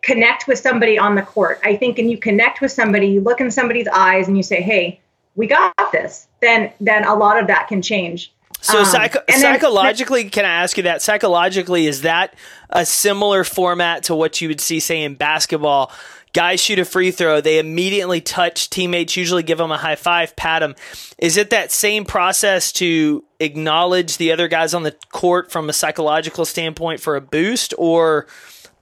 connect 0.01 0.48
with 0.48 0.60
somebody 0.60 0.98
on 0.98 1.15
the 1.15 1.22
court. 1.22 1.60
I 1.63 1.75
think, 1.75 2.00
and 2.00 2.12
you 2.12 2.17
connect 2.17 2.60
with 2.62 2.72
somebody, 2.72 3.08
you 3.08 3.22
look 3.22 3.39
in 3.39 3.50
somebody's 3.50 3.88
eyes 3.88 4.27
and 4.27 4.36
you 4.36 4.43
say, 4.43 4.62
"Hey, 4.62 5.00
we 5.36 5.48
got 5.48 5.74
this, 5.91 6.27
then 6.41 6.72
then 6.81 7.05
a 7.05 7.15
lot 7.15 7.39
of 7.39 7.48
that 7.48 7.67
can 7.67 7.81
change. 7.81 8.31
So 8.62 8.79
um, 8.79 8.86
psycho- 8.86 9.24
psychologically, 9.29 10.24
then, 10.24 10.31
can 10.31 10.46
I 10.46 10.63
ask 10.63 10.75
you 10.75 10.84
that? 10.84 11.01
Psychologically, 11.01 11.88
is 11.88 12.01
that 12.01 12.34
a 12.69 12.86
similar 12.86 13.46
format 13.46 14.03
to 14.03 14.15
what 14.15 14.41
you 14.41 14.50
would 14.50 14.60
see, 14.60 14.81
say, 14.81 15.01
in 15.01 15.15
basketball? 15.15 15.93
Guys 16.33 16.62
shoot 16.62 16.77
a 16.77 16.86
free 16.86 17.09
throw, 17.09 17.41
they 17.41 17.57
immediately 17.57 18.21
touch 18.21 18.69
teammates, 18.69 19.17
usually 19.17 19.41
give 19.41 19.57
them 19.57 19.71
a 19.71 19.77
high 19.77 19.95
five, 19.95 20.36
pat 20.36 20.62
them. 20.62 20.75
Is 21.17 21.38
it 21.38 21.50
that 21.50 21.71
same 21.71 22.05
process 22.05 22.71
to 22.74 23.24
acknowledge 23.39 24.17
the 24.17 24.31
other 24.31 24.48
guys 24.48 24.74
on 24.74 24.83
the 24.83 24.95
court 25.12 25.51
from 25.51 25.69
a 25.69 25.74
psychological 25.74 26.45
standpoint 26.45 27.00
for 27.00 27.15
a 27.15 27.21
boost, 27.21 27.74
or 27.77 28.27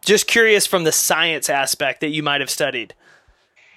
just 0.04 0.28
curious 0.28 0.68
from 0.68 0.84
the 0.84 0.92
science 0.92 1.50
aspect 1.50 2.02
that 2.02 2.10
you 2.10 2.22
might 2.22 2.42
have 2.42 2.50
studied? 2.50 2.94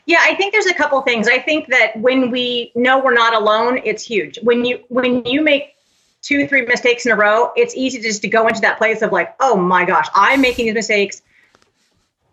Yeah, 0.06 0.18
I 0.22 0.34
think 0.34 0.52
there's 0.52 0.66
a 0.66 0.74
couple 0.74 1.00
things. 1.02 1.28
I 1.28 1.38
think 1.38 1.68
that 1.68 1.96
when 2.00 2.32
we 2.32 2.72
know 2.74 2.98
we're 2.98 3.14
not 3.14 3.34
alone, 3.34 3.80
it's 3.84 4.02
huge. 4.02 4.38
When 4.42 4.64
you 4.64 4.80
when 4.88 5.24
you 5.24 5.42
make 5.42 5.76
two, 6.22 6.48
three 6.48 6.62
mistakes 6.62 7.06
in 7.06 7.12
a 7.12 7.16
row, 7.16 7.52
it's 7.54 7.74
easy 7.76 8.00
just 8.00 8.20
to 8.22 8.28
go 8.28 8.48
into 8.48 8.60
that 8.62 8.78
place 8.78 9.02
of 9.02 9.12
like, 9.12 9.34
oh 9.38 9.56
my 9.56 9.84
gosh, 9.84 10.06
I'm 10.14 10.40
making 10.40 10.66
these 10.66 10.74
mistakes. 10.74 11.22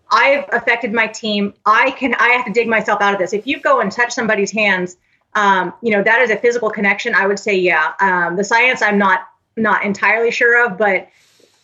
I've 0.09 0.45
affected 0.51 0.93
my 0.93 1.07
team. 1.07 1.53
I 1.65 1.91
can 1.91 2.13
I 2.15 2.29
have 2.29 2.45
to 2.45 2.51
dig 2.51 2.67
myself 2.67 3.01
out 3.01 3.13
of 3.13 3.19
this. 3.19 3.33
If 3.33 3.45
you 3.45 3.59
go 3.59 3.81
and 3.81 3.91
touch 3.91 4.13
somebody's 4.13 4.51
hands, 4.51 4.97
um, 5.35 5.73
you 5.81 5.91
know 5.91 6.03
that 6.03 6.21
is 6.21 6.29
a 6.29 6.37
physical 6.37 6.69
connection. 6.69 7.13
I 7.15 7.27
would 7.27 7.39
say, 7.39 7.55
yeah. 7.57 7.93
Um, 7.99 8.35
the 8.35 8.43
science 8.43 8.81
I'm 8.81 8.97
not 8.97 9.27
not 9.55 9.83
entirely 9.83 10.31
sure 10.31 10.65
of, 10.65 10.77
but 10.77 11.09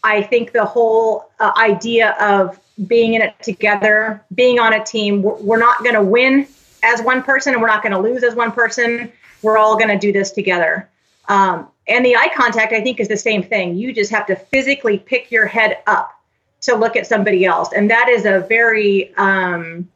I 0.03 0.21
think 0.21 0.51
the 0.51 0.65
whole 0.65 1.29
uh, 1.39 1.51
idea 1.57 2.11
of 2.19 2.59
being 2.87 3.13
in 3.13 3.21
it 3.21 3.35
together, 3.41 4.23
being 4.33 4.59
on 4.59 4.73
a 4.73 4.83
team. 4.83 5.21
We're, 5.21 5.35
we're 5.35 5.59
not 5.59 5.79
going 5.83 5.95
to 5.95 6.01
win 6.01 6.47
as 6.83 7.01
one 7.01 7.23
person 7.23 7.53
and 7.53 7.61
we're 7.61 7.67
not 7.67 7.81
going 7.81 7.93
to 7.93 7.99
lose 7.99 8.23
as 8.23 8.35
one 8.35 8.51
person. 8.51 9.11
We're 9.41 9.57
all 9.57 9.77
going 9.77 9.89
to 9.89 9.97
do 9.97 10.11
this 10.11 10.31
together. 10.31 10.89
Um, 11.29 11.67
and 11.87 12.05
the 12.05 12.15
eye 12.15 12.29
contact, 12.35 12.73
I 12.73 12.81
think, 12.81 12.99
is 12.99 13.07
the 13.07 13.17
same 13.17 13.43
thing. 13.43 13.75
You 13.75 13.93
just 13.93 14.11
have 14.11 14.25
to 14.27 14.35
physically 14.35 14.97
pick 14.97 15.31
your 15.31 15.45
head 15.45 15.79
up 15.87 16.19
to 16.63 16.75
look 16.75 16.95
at 16.95 17.07
somebody 17.07 17.45
else. 17.45 17.71
And 17.73 17.89
that 17.89 18.09
is 18.09 18.25
a 18.25 18.41
very, 18.41 19.13
um, 19.15 19.87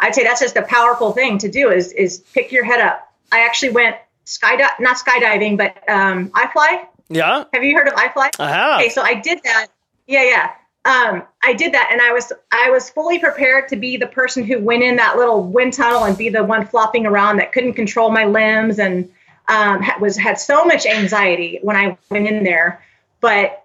I'd 0.00 0.14
say 0.14 0.24
that's 0.24 0.40
just 0.40 0.56
a 0.56 0.62
powerful 0.62 1.12
thing 1.12 1.38
to 1.38 1.48
do 1.48 1.70
is, 1.70 1.92
is 1.92 2.18
pick 2.32 2.52
your 2.52 2.64
head 2.64 2.80
up. 2.80 3.12
I 3.32 3.44
actually 3.44 3.72
went 3.72 3.96
skydive, 4.26 4.70
not 4.80 4.96
skydiving, 4.96 5.56
but 5.56 5.88
um, 5.88 6.30
fly. 6.52 6.86
Yeah. 7.08 7.44
Have 7.52 7.64
you 7.64 7.76
heard 7.76 7.88
of 7.88 7.94
iFly? 7.94 8.30
I 8.38 8.48
have. 8.48 8.80
Okay, 8.80 8.88
so 8.90 9.02
I 9.02 9.14
did 9.14 9.40
that. 9.44 9.68
Yeah, 10.06 10.24
yeah 10.24 10.50
um, 10.84 11.22
I 11.42 11.54
did 11.54 11.72
that, 11.72 11.88
and 11.90 12.00
I 12.02 12.12
was 12.12 12.30
I 12.52 12.70
was 12.70 12.90
fully 12.90 13.18
prepared 13.18 13.68
to 13.70 13.76
be 13.76 13.96
the 13.96 14.06
person 14.06 14.44
who 14.44 14.58
went 14.60 14.82
in 14.82 14.96
that 14.96 15.16
little 15.16 15.42
wind 15.42 15.72
tunnel 15.72 16.04
and 16.04 16.16
be 16.16 16.28
the 16.28 16.44
one 16.44 16.66
flopping 16.66 17.06
around 17.06 17.38
that 17.38 17.52
couldn't 17.52 17.72
control 17.72 18.10
my 18.10 18.26
limbs 18.26 18.78
and 18.78 19.10
um, 19.48 19.82
was 20.00 20.18
had 20.18 20.38
so 20.38 20.64
much 20.64 20.84
anxiety 20.84 21.58
when 21.62 21.76
I 21.76 21.96
went 22.10 22.26
in 22.26 22.44
there. 22.44 22.82
But 23.20 23.63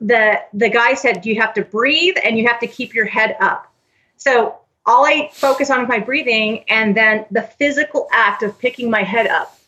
the 0.00 0.40
the 0.52 0.68
guy 0.68 0.94
said 0.94 1.26
you 1.26 1.40
have 1.40 1.54
to 1.54 1.62
breathe 1.62 2.16
and 2.22 2.38
you 2.38 2.46
have 2.46 2.60
to 2.60 2.66
keep 2.66 2.94
your 2.94 3.06
head 3.06 3.36
up. 3.40 3.72
So 4.16 4.58
all 4.86 5.04
I 5.04 5.30
focus 5.32 5.70
on 5.70 5.82
is 5.82 5.88
my 5.88 5.98
breathing, 5.98 6.64
and 6.68 6.96
then 6.96 7.26
the 7.30 7.42
physical 7.42 8.08
act 8.12 8.42
of 8.42 8.58
picking 8.58 8.90
my 8.90 9.02
head 9.02 9.26
up 9.26 9.58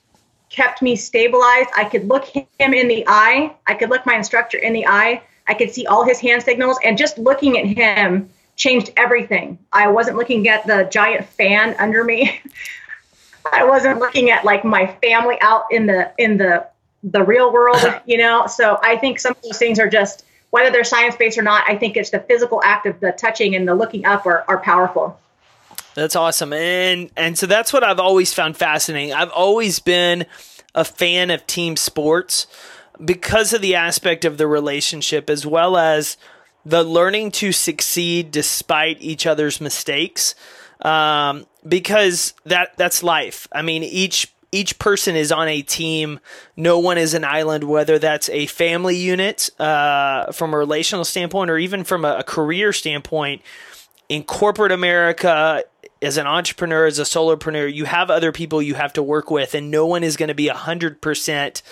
kept 0.49 0.82
me 0.82 0.96
stabilized. 0.96 1.68
I 1.76 1.84
could 1.84 2.08
look 2.08 2.26
him 2.26 2.46
in 2.75 2.88
the 2.88 3.04
eye. 3.06 3.54
I 3.66 3.75
could 3.75 3.90
look 3.90 4.04
my 4.06 4.16
instructor 4.16 4.58
in 4.58 4.72
the 4.72 4.87
eye 4.87 5.22
I 5.50 5.54
could 5.54 5.72
see 5.75 5.84
all 5.84 6.04
his 6.04 6.20
hand 6.20 6.44
signals, 6.44 6.78
and 6.84 6.96
just 6.96 7.18
looking 7.18 7.58
at 7.58 7.66
him 7.66 8.30
changed 8.54 8.92
everything. 8.96 9.58
I 9.72 9.88
wasn't 9.88 10.16
looking 10.16 10.49
at 10.49 10.64
the 10.64 10.88
giant 10.92 11.26
fan 11.26 11.75
under 11.80 12.04
me. 12.04 12.40
I 13.52 13.64
wasn't 13.64 13.99
looking 13.99 14.30
at 14.30 14.44
like 14.44 14.64
my 14.64 14.87
family 15.02 15.37
out 15.40 15.64
in 15.72 15.87
the 15.87 16.12
in 16.18 16.37
the 16.37 16.68
the 17.02 17.23
real 17.23 17.52
world, 17.52 17.78
you 18.07 18.19
know. 18.19 18.47
So 18.47 18.78
I 18.83 18.97
think 18.97 19.21
some 19.21 19.33
of 19.33 19.42
those 19.42 19.59
things 19.59 19.78
are 19.78 19.88
just 19.88 20.25
whether 20.50 20.71
they're 20.71 20.85
science 20.85 21.16
based 21.16 21.38
or 21.38 21.42
not. 21.42 21.64
I 21.69 21.76
think 21.76 21.97
it's 21.97 22.11
the 22.11 22.21
physical 22.21 22.62
act 22.62 22.87
of 22.87 23.00
the 23.00 23.12
touching 23.12 23.54
and 23.54 23.66
the 23.66 23.75
looking 23.75 24.04
up 24.04 24.26
are, 24.26 24.45
are 24.49 24.59
powerful. 24.59 25.19
That's 25.95 26.16
awesome, 26.16 26.52
and 26.52 27.11
and 27.16 27.37
so 27.37 27.47
that's 27.47 27.73
what 27.73 27.83
I've 27.83 28.00
always 28.00 28.33
found 28.33 28.57
fascinating. 28.57 29.12
I've 29.12 29.30
always 29.30 29.80
been 29.80 30.26
a 30.75 30.85
fan 30.85 31.30
of 31.30 31.47
team 31.47 31.76
sports 31.76 32.47
because 33.04 33.52
of 33.52 33.61
the 33.61 33.75
aspect 33.75 34.25
of 34.25 34.38
the 34.38 34.47
relationship 34.47 35.30
as 35.30 35.47
well 35.47 35.76
as 35.76 36.16
the 36.64 36.85
learning 36.85 37.30
to 37.30 37.52
succeed 37.52 38.30
despite 38.30 39.00
each 39.00 39.26
other's 39.26 39.61
mistakes 39.61 40.35
um, 40.83 41.47
because 41.66 42.35
that 42.45 42.76
that's 42.76 43.02
life 43.02 43.49
i 43.52 43.62
mean 43.62 43.83
each 43.83 44.33
each 44.52 44.78
person 44.78 45.16
is 45.16 45.30
on 45.30 45.49
a 45.49 45.62
team. 45.62 46.21
No 46.57 46.78
one 46.78 46.99
is 46.99 47.14
an 47.14 47.25
island 47.25 47.64
whether 47.64 47.99
that's 47.99 48.28
a 48.30 48.47
family 48.47 48.97
unit 48.97 49.49
uh, 49.61 50.33
from 50.33 50.54
a 50.54 50.59
relational 50.59 51.04
standpoint 51.04 51.50
or 51.50 51.59
even 51.59 51.85
from 51.85 52.04
a, 52.04 52.23
career 52.23 52.73
standpoint. 52.73 53.42
In 54.09 54.25
corporate 54.25 54.73
america 54.73 55.62
as 56.02 56.16
an 56.16 56.26
entrepreneur 56.26 56.87
as 56.87 56.99
a 56.99 57.02
solopreneur 57.02 57.73
you 57.73 57.85
have 57.85 58.11
other 58.11 58.33
people 58.33 58.61
you 58.61 58.75
have 58.75 58.92
to 58.95 59.02
work 59.02 59.30
with 59.30 59.54
and 59.54 59.71
no 59.71 59.87
one 59.87 60.02
is 60.02 60.16
going 60.16 60.28
to 60.28 60.35
be 60.35 60.49
100% 60.49 61.62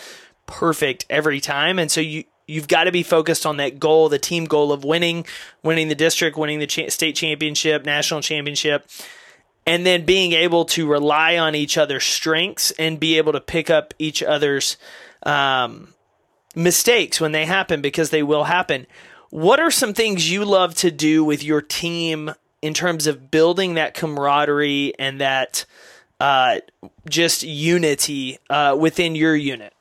perfect 0.47 1.06
every 1.11 1.40
time. 1.40 1.78
And 1.78 1.90
so 1.90 2.00
you 2.00 2.25
you've 2.49 2.66
got 2.66 2.85
to 2.85 2.92
be 2.92 3.04
focused 3.04 3.47
on 3.47 3.58
that 3.58 3.78
goal, 3.78 4.08
the 4.08 4.18
team 4.18 4.47
goal 4.47 4.73
of 4.73 4.82
winning, 4.82 5.25
winning 5.62 5.88
the 5.88 5.94
district, 5.94 6.37
winning 6.37 6.58
the 6.58 6.66
cha- 6.66 6.88
state 6.88 7.14
championship, 7.14 7.85
national 7.85 8.23
championship, 8.23 8.88
and 9.68 9.84
then 9.84 10.06
being 10.06 10.32
able 10.32 10.64
to 10.64 10.87
rely 10.87 11.37
on 11.37 11.54
each 11.54 11.76
other's 11.76 12.02
strengths 12.02 12.70
and 12.72 12.98
be 12.98 13.18
able 13.18 13.32
to 13.32 13.40
pick 13.40 13.68
up 13.68 13.92
each 13.98 14.22
other's 14.22 14.78
um, 15.25 15.92
mistakes 16.56 17.20
when 17.20 17.32
they 17.32 17.44
happen 17.44 17.82
because 17.82 18.08
they 18.08 18.22
will 18.22 18.44
happen. 18.44 18.87
What 19.28 19.60
are 19.60 19.70
some 19.70 19.92
things 19.92 20.30
you 20.32 20.46
love 20.46 20.75
to 20.76 20.90
do 20.90 21.22
with 21.22 21.44
your 21.44 21.60
team 21.60 22.32
in 22.62 22.72
terms 22.72 23.06
of 23.06 23.30
building 23.30 23.75
that 23.75 23.92
camaraderie 23.92 24.94
and 24.98 25.20
that 25.20 25.66
uh, 26.18 26.60
just 27.06 27.42
unity 27.42 28.38
uh, 28.48 28.75
within 28.80 29.14
your 29.14 29.37
unit? 29.37 29.75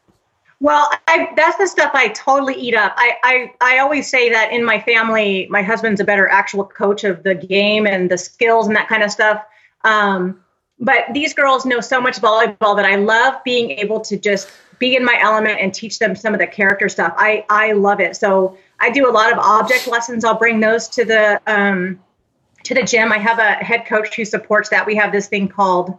Well, 0.60 0.90
I, 1.08 1.30
that's 1.38 1.58
the 1.58 1.68
stuff 1.68 1.92
I 1.94 2.10
totally 2.10 2.56
eat 2.56 2.76
up. 2.76 2.94
I, 2.98 3.14
I, 3.24 3.54
I 3.62 3.80
always 3.80 4.10
say 4.10 4.32
that 4.32 4.52
in 4.52 4.66
my 4.66 4.82
family, 4.82 5.48
my 5.50 5.62
husband's 5.62 6.02
a 6.02 6.04
better 6.04 6.28
actual 6.28 6.66
coach 6.66 7.06
of 7.06 7.24
the 7.24 7.36
game 7.36 7.88
and 7.88 8.12
the 8.12 8.18
skills 8.18 8.68
and 8.68 8.76
that 8.76 8.90
kind 8.90 9.02
of 9.02 9.12
stuff. 9.12 9.42
Um, 9.84 10.44
but 10.80 11.06
these 11.14 11.34
girls 11.34 11.66
know 11.66 11.80
so 11.80 12.00
much 12.00 12.18
volleyball 12.18 12.76
that 12.76 12.86
I 12.86 12.96
love 12.96 13.44
being 13.44 13.72
able 13.72 14.00
to 14.02 14.18
just 14.18 14.50
be 14.80 14.96
in 14.96 15.04
my 15.04 15.18
element 15.20 15.60
and 15.60 15.74
teach 15.74 15.98
them 15.98 16.16
some 16.16 16.34
of 16.34 16.40
the 16.40 16.46
character 16.48 16.88
stuff. 16.88 17.14
I, 17.18 17.46
I 17.50 17.72
love 17.72 18.00
it. 18.00 18.16
So 18.16 18.58
I 18.80 18.92
do 18.92 19.10
a 19.10 19.12
lot 19.12 19.32
of 19.32 19.40
object 19.40 19.88
lessons. 19.88 20.24
I'll 20.24 20.38
bring 20.38 20.60
those 20.60 20.88
to 20.90 21.06
the 21.06 21.42
um, 21.48 22.00
to 22.64 22.74
the 22.74 22.84
gym. 22.84 23.12
I 23.12 23.18
have 23.18 23.40
a 23.40 23.54
head 23.54 23.86
coach 23.88 24.16
who 24.16 24.26
supports 24.26 24.70
that. 24.70 24.86
We 24.86 24.96
have 24.96 25.12
this 25.12 25.28
thing 25.28 25.48
called 25.48 25.98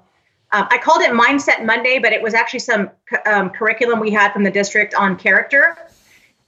um, 0.50 0.66
I 0.70 0.78
called 0.78 1.02
it 1.02 1.10
Mindset 1.10 1.64
Monday, 1.64 1.98
but 1.98 2.12
it 2.12 2.22
was 2.22 2.32
actually 2.32 2.60
some 2.60 2.90
um, 3.26 3.50
curriculum 3.50 4.00
we 4.00 4.10
had 4.10 4.32
from 4.32 4.44
the 4.44 4.50
district 4.50 4.94
on 4.94 5.16
character, 5.16 5.76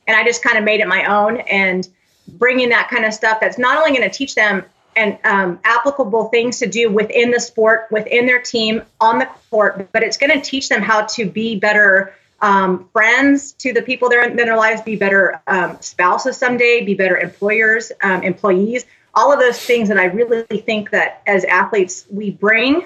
and 0.07 0.17
I 0.17 0.25
just 0.25 0.43
kind 0.43 0.57
of 0.57 0.65
made 0.65 0.81
it 0.81 0.89
my 0.89 1.05
own 1.05 1.39
and 1.41 1.87
bringing 2.27 2.71
that 2.71 2.89
kind 2.89 3.05
of 3.05 3.13
stuff. 3.13 3.41
That's 3.41 3.59
not 3.59 3.77
only 3.77 3.91
going 3.91 4.09
to 4.09 4.17
teach 4.17 4.35
them 4.35 4.65
and 4.97 5.19
um, 5.25 5.59
applicable 5.65 6.29
things 6.29 6.59
to 6.59 6.67
do 6.67 6.91
within 6.91 7.31
the 7.31 7.41
sport, 7.41 7.89
within 7.91 8.27
their 8.27 8.41
team, 8.41 8.83
on 9.01 9.19
the 9.19 9.29
court, 9.51 9.91
but 9.93 10.03
it's 10.03 10.17
going 10.17 10.33
to 10.33 10.41
teach 10.41 10.69
them 10.69 10.83
how 10.83 11.07
to 11.07 11.29
be 11.29 11.57
better 11.57 12.15
um, 12.43 12.89
friends 12.93 13.53
to 13.53 13.73
the 13.73 13.83
people 13.83 14.13
are 14.13 14.23
in 14.23 14.37
their 14.37 14.57
lives, 14.57 14.81
be 14.83 14.97
better 14.97 15.41
um, 15.47 15.77
spouses 15.81 16.37
someday, 16.37 16.85
be 16.85 16.95
better 16.95 17.19
employers, 17.19 17.93
um, 18.03 18.23
employees, 18.23 18.87
all 19.15 19.33
of 19.33 19.41
those 19.41 19.59
things 19.59 19.89
that 19.89 19.99
I 19.99 20.05
really 20.05 20.45
think 20.61 20.91
that 20.91 21.23
as 21.27 21.45
athletes 21.45 22.07
we 22.11 22.31
bring 22.31 22.85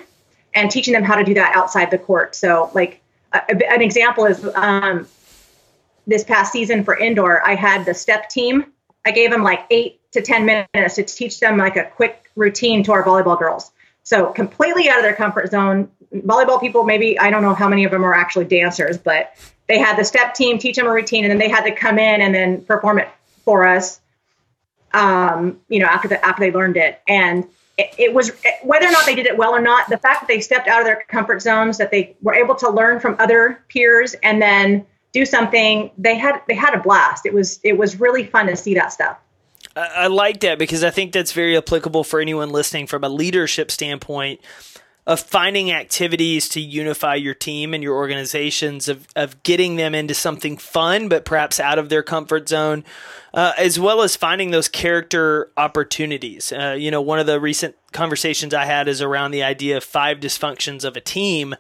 and 0.55 0.71
teaching 0.71 0.95
them 0.95 1.03
how 1.03 1.17
to 1.17 1.25
do 1.25 1.35
that 1.35 1.55
outside 1.57 1.91
the 1.91 1.99
court. 1.99 2.35
So, 2.35 2.71
like 2.75 3.01
a, 3.33 3.73
an 3.73 3.83
example 3.83 4.25
is 4.27 4.45
um, 4.55 5.07
this 6.07 6.25
past 6.25 6.53
season 6.53 6.85
for 6.85 6.97
indoor, 6.97 7.47
I 7.47 7.55
had 7.55 7.85
the 7.85 7.95
step 7.95 8.29
team. 8.29 8.67
I 9.07 9.11
gave 9.11 9.31
them 9.31 9.43
like 9.43 9.67
eight 9.71 10.01
to 10.13 10.23
10 10.23 10.45
minutes 10.45 10.95
to 10.97 11.03
teach 11.03 11.41
them 11.41 11.57
like 11.57 11.77
a 11.77 11.85
quick 11.85 12.31
routine 12.37 12.83
to 12.85 12.93
our 12.93 13.05
volleyball 13.05 13.39
girls. 13.39 13.71
So, 14.03 14.33
completely 14.33 14.89
out 14.89 14.99
of 14.99 15.03
their 15.03 15.15
comfort 15.15 15.51
zone. 15.51 15.91
Volleyball 16.15 16.61
people, 16.61 16.85
maybe 16.85 17.19
I 17.19 17.31
don't 17.31 17.43
know 17.43 17.55
how 17.55 17.69
many 17.69 17.85
of 17.85 17.91
them 17.91 18.05
are 18.05 18.15
actually 18.15 18.45
dancers, 18.45 18.99
but 18.99 19.35
they 19.67 19.79
had 19.79 19.97
the 19.97 20.05
step 20.05 20.35
team 20.35 20.59
teach 20.59 20.77
them 20.77 20.87
a 20.87 20.93
routine 20.93 21.25
and 21.25 21.31
then 21.31 21.39
they 21.39 21.49
had 21.49 21.65
to 21.65 21.75
come 21.75 21.99
in 21.99 22.21
and 22.21 22.35
then 22.35 22.65
perform 22.65 22.99
it 22.99 23.09
for 23.45 23.67
us 23.67 24.01
um, 24.93 25.61
you 25.69 25.81
know 25.81 25.87
after 25.87 26.09
the, 26.09 26.25
after 26.25 26.41
they 26.41 26.53
learned 26.53 26.77
it 26.77 27.01
and 27.09 27.45
it, 27.77 27.93
it, 27.99 28.15
was 28.15 28.31
whether 28.63 28.87
or 28.87 28.93
not 28.93 29.05
they 29.05 29.17
did 29.17 29.27
it 29.27 29.37
well 29.37 29.51
or 29.51 29.61
not 29.61 29.89
the 29.91 29.99
fact 29.99 30.21
that 30.21 30.29
they 30.29 30.41
stepped 30.41 30.69
out 30.69 30.81
of 30.81 30.87
their 30.87 31.03
comfort 31.09 31.43
zones 31.43 31.77
that 31.79 31.91
they 31.91 32.17
were 32.23 32.35
able 32.35 32.55
to 32.55 32.71
learn 32.71 33.01
from 33.01 33.17
other 33.19 33.65
peers 33.69 34.15
and 34.23 34.41
then 34.41 34.87
do 35.15 35.25
something. 35.25 35.91
They 35.97 36.17
had 36.17 36.43
they 36.49 36.55
had 36.55 36.75
a 36.75 36.81
blast. 36.81 37.25
It 37.25 37.33
was 37.33 37.61
it 37.63 37.79
was 37.79 37.99
really 37.99 38.27
fun 38.27 38.47
to 38.49 38.57
see 38.57 38.75
that 38.75 38.93
stuff. 38.93 39.17
I, 39.75 39.89
I 39.95 40.07
like 40.09 40.41
that 40.41 40.59
because 40.59 40.85
I 40.85 40.91
think 40.91 41.13
that's 41.13 41.33
very 41.33 41.57
applicable 41.57 42.05
for 42.05 42.21
anyone 42.21 42.51
listening 42.51 42.87
from 42.87 43.05
a 43.05 43.09
leadership 43.09 43.71
standpoint 43.71 44.41
of 45.07 45.21
finding 45.21 45.71
activities 45.71 46.49
to 46.49 46.61
unify 46.61 47.15
your 47.15 47.35
team 47.35 47.75
and 47.75 47.83
your 47.83 47.95
organizations, 47.95 48.89
of, 48.89 49.07
of 49.15 49.43
getting 49.43 49.77
them 49.77 49.95
into 49.95 50.15
something 50.15 50.57
fun, 50.57 51.09
but 51.09 51.27
perhaps 51.27 51.61
out 51.61 51.79
of 51.79 51.91
their 51.91 52.03
comfort 52.03 52.49
zone, 52.49 52.83
uh, 53.35 53.53
as 53.59 53.79
well 53.79 54.01
as 54.01 54.17
finding 54.17 54.51
those 54.51 54.67
character 54.67 55.51
opportunities. 55.59 56.53
Uh, 56.53 56.75
you 56.79 56.91
know, 56.91 57.03
one 57.03 57.19
of 57.19 57.27
the 57.27 57.39
recent 57.39 57.77
conversations 57.93 58.55
I 58.55 58.65
had 58.65 58.89
is 58.89 59.03
around 59.03 59.33
the 59.33 59.43
idea 59.43 59.77
of 59.77 59.85
five 59.85 60.21
dysfunctions 60.21 60.85
of 60.85 60.97
a 60.97 61.03
team, 61.03 61.55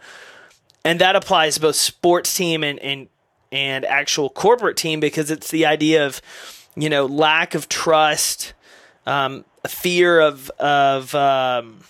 and 0.82 0.98
that 1.00 1.14
applies 1.14 1.58
both 1.58 1.76
sports 1.76 2.34
team 2.34 2.64
and, 2.64 2.78
and, 2.78 3.08
and 3.54 3.84
actual 3.84 4.28
corporate 4.28 4.76
team 4.76 4.98
because 4.98 5.30
it's 5.30 5.50
the 5.52 5.64
idea 5.64 6.04
of, 6.04 6.20
you 6.74 6.90
know, 6.90 7.06
lack 7.06 7.54
of 7.54 7.68
trust, 7.68 8.52
um, 9.06 9.44
fear 9.68 10.18
of, 10.20 10.50
of, 10.58 11.14
um, 11.14 11.80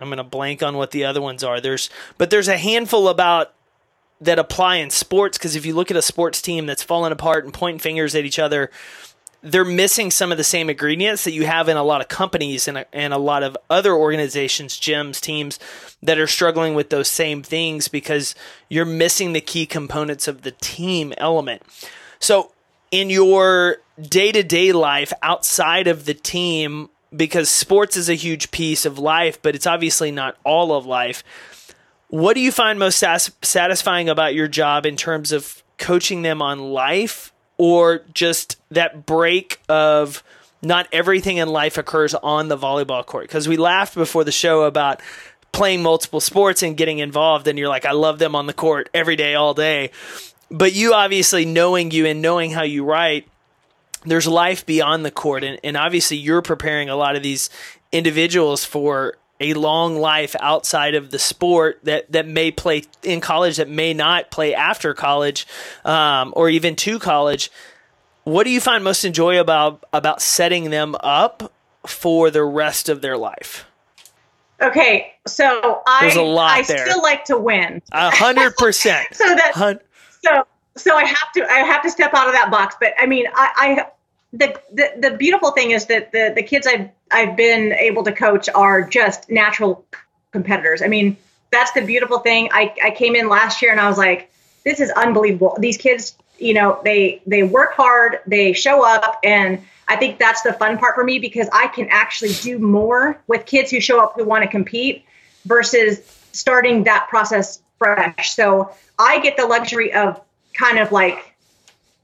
I'm 0.00 0.08
going 0.08 0.18
to 0.18 0.24
blank 0.24 0.62
on 0.62 0.76
what 0.76 0.90
the 0.90 1.06
other 1.06 1.22
ones 1.22 1.42
are. 1.42 1.60
There's 1.60 1.88
but 2.18 2.28
there's 2.30 2.46
a 2.46 2.58
handful 2.58 3.08
about 3.08 3.54
that 4.20 4.38
apply 4.38 4.76
in 4.76 4.90
sports 4.90 5.38
because 5.38 5.56
if 5.56 5.64
you 5.64 5.74
look 5.74 5.90
at 5.90 5.96
a 5.96 6.02
sports 6.02 6.42
team 6.42 6.66
that's 6.66 6.82
falling 6.82 7.10
apart 7.10 7.44
and 7.44 7.54
pointing 7.54 7.78
fingers 7.78 8.14
at 8.14 8.24
each 8.24 8.38
other, 8.38 8.70
they're 9.42 9.64
missing 9.64 10.10
some 10.10 10.32
of 10.32 10.38
the 10.38 10.44
same 10.44 10.68
ingredients 10.68 11.24
that 11.24 11.32
you 11.32 11.46
have 11.46 11.68
in 11.68 11.76
a 11.76 11.82
lot 11.82 12.00
of 12.00 12.08
companies 12.08 12.66
and 12.66 12.78
a, 12.78 12.94
and 12.94 13.12
a 13.12 13.18
lot 13.18 13.42
of 13.42 13.56
other 13.70 13.94
organizations, 13.94 14.78
gyms, 14.78 15.20
teams 15.20 15.58
that 16.02 16.18
are 16.18 16.26
struggling 16.26 16.74
with 16.74 16.90
those 16.90 17.08
same 17.08 17.42
things 17.42 17.88
because 17.88 18.34
you're 18.68 18.84
missing 18.84 19.32
the 19.32 19.40
key 19.40 19.64
components 19.64 20.26
of 20.26 20.42
the 20.42 20.50
team 20.52 21.12
element. 21.18 21.62
So, 22.18 22.52
in 22.90 23.10
your 23.10 23.76
day 24.00 24.32
to 24.32 24.42
day 24.42 24.72
life 24.72 25.12
outside 25.22 25.86
of 25.86 26.04
the 26.04 26.14
team, 26.14 26.88
because 27.14 27.48
sports 27.48 27.96
is 27.96 28.08
a 28.08 28.14
huge 28.14 28.50
piece 28.50 28.84
of 28.84 28.98
life, 28.98 29.40
but 29.40 29.54
it's 29.54 29.66
obviously 29.66 30.10
not 30.10 30.36
all 30.44 30.74
of 30.74 30.84
life. 30.84 31.22
What 32.08 32.34
do 32.34 32.40
you 32.40 32.50
find 32.50 32.78
most 32.78 32.98
satisfying 32.98 34.08
about 34.08 34.34
your 34.34 34.48
job 34.48 34.86
in 34.86 34.96
terms 34.96 35.30
of 35.30 35.62
coaching 35.76 36.22
them 36.22 36.42
on 36.42 36.58
life 36.58 37.32
or 37.58 38.02
just 38.14 38.56
that 38.70 39.04
break 39.04 39.60
of 39.68 40.22
not 40.62 40.88
everything 40.92 41.36
in 41.36 41.48
life 41.48 41.76
occurs 41.76 42.14
on 42.14 42.48
the 42.48 42.56
volleyball 42.56 43.04
court? 43.04 43.24
Because 43.24 43.46
we 43.46 43.56
laughed 43.56 43.94
before 43.94 44.24
the 44.24 44.32
show 44.32 44.62
about 44.62 45.00
playing 45.52 45.82
multiple 45.82 46.20
sports 46.20 46.62
and 46.62 46.76
getting 46.76 46.98
involved, 46.98 47.46
and 47.48 47.58
you're 47.58 47.68
like, 47.68 47.84
I 47.84 47.92
love 47.92 48.18
them 48.18 48.34
on 48.34 48.46
the 48.46 48.52
court 48.52 48.88
every 48.94 49.16
day, 49.16 49.34
all 49.34 49.54
day. 49.54 49.90
But 50.50 50.72
you 50.74 50.94
obviously 50.94 51.44
knowing 51.44 51.90
you 51.90 52.06
and 52.06 52.22
knowing 52.22 52.52
how 52.52 52.62
you 52.62 52.84
write, 52.84 53.28
there's 54.04 54.26
life 54.26 54.64
beyond 54.64 55.04
the 55.04 55.10
court, 55.10 55.44
and, 55.44 55.58
and 55.64 55.76
obviously 55.76 56.16
you're 56.16 56.42
preparing 56.42 56.88
a 56.88 56.96
lot 56.96 57.16
of 57.16 57.22
these 57.22 57.50
individuals 57.90 58.64
for 58.64 59.16
a 59.40 59.54
long 59.54 59.96
life 59.96 60.34
outside 60.40 60.94
of 60.94 61.10
the 61.10 61.18
sport 61.18 61.80
that, 61.84 62.10
that 62.10 62.26
may 62.26 62.50
play 62.50 62.84
in 63.02 63.20
college 63.20 63.56
that 63.56 63.68
may 63.68 63.94
not 63.94 64.30
play 64.30 64.54
after 64.54 64.94
college 64.94 65.46
um, 65.84 66.32
or 66.36 66.48
even 66.48 66.74
to 66.76 66.98
college. 66.98 67.50
What 68.24 68.44
do 68.44 68.50
you 68.50 68.60
find 68.60 68.84
most 68.84 69.04
enjoyable 69.04 69.40
about 69.40 69.84
about 69.92 70.20
setting 70.20 70.70
them 70.70 70.96
up 71.00 71.52
for 71.86 72.30
the 72.30 72.44
rest 72.44 72.88
of 72.88 73.00
their 73.00 73.16
life? 73.16 73.64
Okay, 74.60 75.14
so 75.26 75.82
I 75.86 76.10
I 76.14 76.62
there. 76.62 76.86
still 76.86 77.00
like 77.00 77.24
to 77.26 77.38
win. 77.38 77.80
A 77.92 78.10
hundred 78.10 78.56
percent. 78.58 79.06
So 79.12 79.24
that 79.24 79.80
so 80.22 80.46
so 80.76 80.96
I 80.96 81.04
have 81.04 81.32
to 81.34 81.50
I 81.50 81.58
have 81.60 81.82
to 81.82 81.90
step 81.90 82.12
out 82.12 82.26
of 82.26 82.32
that 82.34 82.50
box. 82.50 82.76
But 82.80 82.92
I 82.98 83.06
mean, 83.06 83.26
I, 83.34 83.50
I 83.56 83.86
the, 84.32 84.60
the 84.72 85.16
beautiful 85.18 85.52
thing 85.52 85.70
is 85.70 85.86
that 85.86 86.12
the 86.12 86.32
the 86.34 86.42
kids 86.42 86.66
I've 86.66 86.90
I've 87.10 87.36
been 87.36 87.72
able 87.72 88.04
to 88.04 88.12
coach 88.12 88.48
are 88.54 88.82
just 88.82 89.30
natural 89.30 89.84
competitors. 90.32 90.82
I 90.82 90.88
mean, 90.88 91.16
that's 91.50 91.72
the 91.72 91.82
beautiful 91.82 92.18
thing. 92.18 92.50
I 92.52 92.74
I 92.82 92.90
came 92.90 93.16
in 93.16 93.28
last 93.28 93.62
year 93.62 93.70
and 93.70 93.80
I 93.80 93.88
was 93.88 93.98
like, 93.98 94.30
this 94.64 94.80
is 94.80 94.90
unbelievable. 94.90 95.56
These 95.58 95.78
kids, 95.78 96.14
you 96.38 96.54
know, 96.54 96.80
they 96.84 97.22
they 97.26 97.42
work 97.42 97.72
hard, 97.72 98.20
they 98.26 98.52
show 98.52 98.84
up, 98.84 99.18
and 99.24 99.62
I 99.88 99.96
think 99.96 100.18
that's 100.18 100.42
the 100.42 100.52
fun 100.52 100.76
part 100.76 100.94
for 100.94 101.04
me 101.04 101.18
because 101.18 101.48
I 101.52 101.68
can 101.68 101.88
actually 101.90 102.34
do 102.34 102.58
more 102.58 103.18
with 103.26 103.46
kids 103.46 103.70
who 103.70 103.80
show 103.80 104.00
up 104.02 104.14
who 104.16 104.24
want 104.24 104.44
to 104.44 104.50
compete 104.50 105.04
versus 105.46 106.00
starting 106.32 106.84
that 106.84 107.08
process 107.08 107.62
fresh. 107.78 108.34
So 108.34 108.74
I 108.98 109.20
get 109.20 109.38
the 109.38 109.46
luxury 109.46 109.94
of 109.94 110.20
kind 110.52 110.78
of 110.78 110.92
like, 110.92 111.34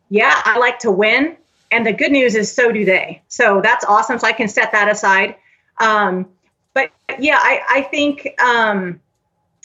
yeah, 0.09 0.41
I 0.45 0.59
like 0.59 0.79
to 0.81 0.91
win. 0.91 1.37
And 1.75 1.85
the 1.85 1.93
good 1.93 2.13
news 2.13 2.37
is, 2.37 2.53
so 2.53 2.71
do 2.71 2.85
they. 2.85 3.21
So 3.27 3.61
that's 3.61 3.85
awesome. 3.85 4.21
So 4.21 4.29
I 4.29 4.33
can 4.33 4.47
set 4.47 4.71
that 4.71 4.89
aside. 4.89 5.35
Um, 5.81 6.27
but 6.73 6.93
yeah, 7.19 7.41
I, 7.43 7.63
I 7.69 7.83
think 7.83 8.41
um, 8.41 9.01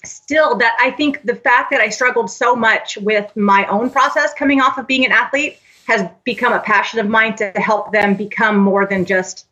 still 0.04 0.56
that 0.56 0.76
I 0.80 0.90
think 0.90 1.22
the 1.24 1.36
fact 1.36 1.70
that 1.70 1.82
I 1.82 1.90
struggled 1.90 2.32
so 2.32 2.56
much 2.56 2.98
with 2.98 3.36
my 3.36 3.68
own 3.68 3.92
process 3.92 4.34
coming 4.34 4.60
off 4.60 4.80
of 4.80 4.88
being 4.88 5.06
an 5.06 5.12
athlete 5.12 5.60
has 5.88 6.10
become 6.24 6.52
a 6.52 6.60
passion 6.60 7.00
of 7.00 7.08
mine 7.08 7.36
to 7.36 7.52
help 7.56 7.92
them 7.92 8.16
become 8.16 8.58
more 8.58 8.88
than 8.88 9.06
just 9.06 9.46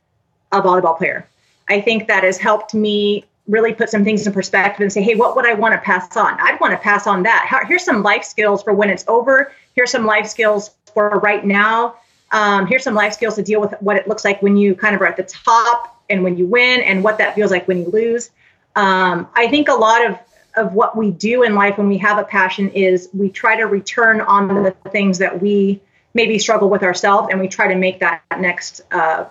a 0.52 0.60
volleyball 0.60 0.98
player. 0.98 1.28
I 1.70 1.80
think 1.82 2.08
that 2.08 2.24
has 2.24 2.40
helped 2.40 2.74
me 2.74 3.26
really 3.48 3.74
put 3.74 3.92
some 3.92 4.04
things 4.04 4.26
in 4.26 4.34
perspective 4.34 4.82
and 4.82 4.92
say, 4.92 5.04
hey, 5.04 5.14
what 5.14 5.36
would 5.36 5.46
I 5.46 5.54
want 5.54 5.76
to 5.76 5.80
pass 5.80 6.18
on? 6.18 6.40
I'd 6.40 6.60
want 6.60 6.74
to 6.74 6.78
pass 6.78 7.06
on 7.06 7.22
that. 7.24 7.66
Here's 7.68 7.84
some 7.84 8.02
life 8.02 8.24
skills 8.24 8.64
for 8.64 8.74
when 8.74 8.90
it's 8.90 9.06
over. 9.08 9.54
Here's 9.76 9.92
some 9.92 10.08
life 10.08 10.26
skills 10.28 10.72
for 10.94 11.20
right 11.20 11.46
now. 11.46 11.98
Um, 12.32 12.68
here's 12.68 12.84
some 12.84 12.96
life 12.96 13.14
skills 13.14 13.36
to 13.36 13.44
deal 13.44 13.62
with 13.62 13.74
what 13.80 13.96
it 13.96 14.08
looks 14.08 14.26
like 14.26 14.42
when 14.42 14.58
you 14.58 14.76
kind 14.76 14.96
of 14.96 15.02
are 15.02 15.08
at 15.08 15.18
the 15.18 15.24
top 15.24 16.02
and 16.10 16.24
when 16.24 16.38
you 16.38 16.46
win 16.46 16.82
and 16.82 17.04
what 17.04 17.18
that 17.20 17.36
feels 17.36 17.52
like 17.52 17.68
when 17.68 17.80
you 17.80 17.90
lose. 17.90 18.32
Um, 18.76 19.28
I 19.34 19.48
think 19.48 19.70
a 19.70 19.74
lot 19.74 20.06
of 20.06 20.20
of 20.58 20.74
what 20.74 20.98
we 20.98 21.12
do 21.12 21.44
in 21.44 21.56
life 21.56 21.78
when 21.78 21.88
we 21.88 22.00
have 22.00 22.18
a 22.18 22.24
passion 22.24 22.70
is 22.72 23.10
we 23.14 23.30
try 23.30 23.56
to 23.56 23.66
return 23.66 24.20
on 24.22 24.64
the 24.64 24.72
things 24.90 25.20
that 25.20 25.40
we 25.40 25.80
maybe 26.14 26.40
struggle 26.40 26.68
with 26.68 26.82
ourselves 26.82 27.30
and 27.32 27.40
we 27.40 27.48
try 27.48 27.68
to 27.68 27.76
make 27.76 28.00
that 28.00 28.24
next 28.40 28.82
uh, 28.92 29.26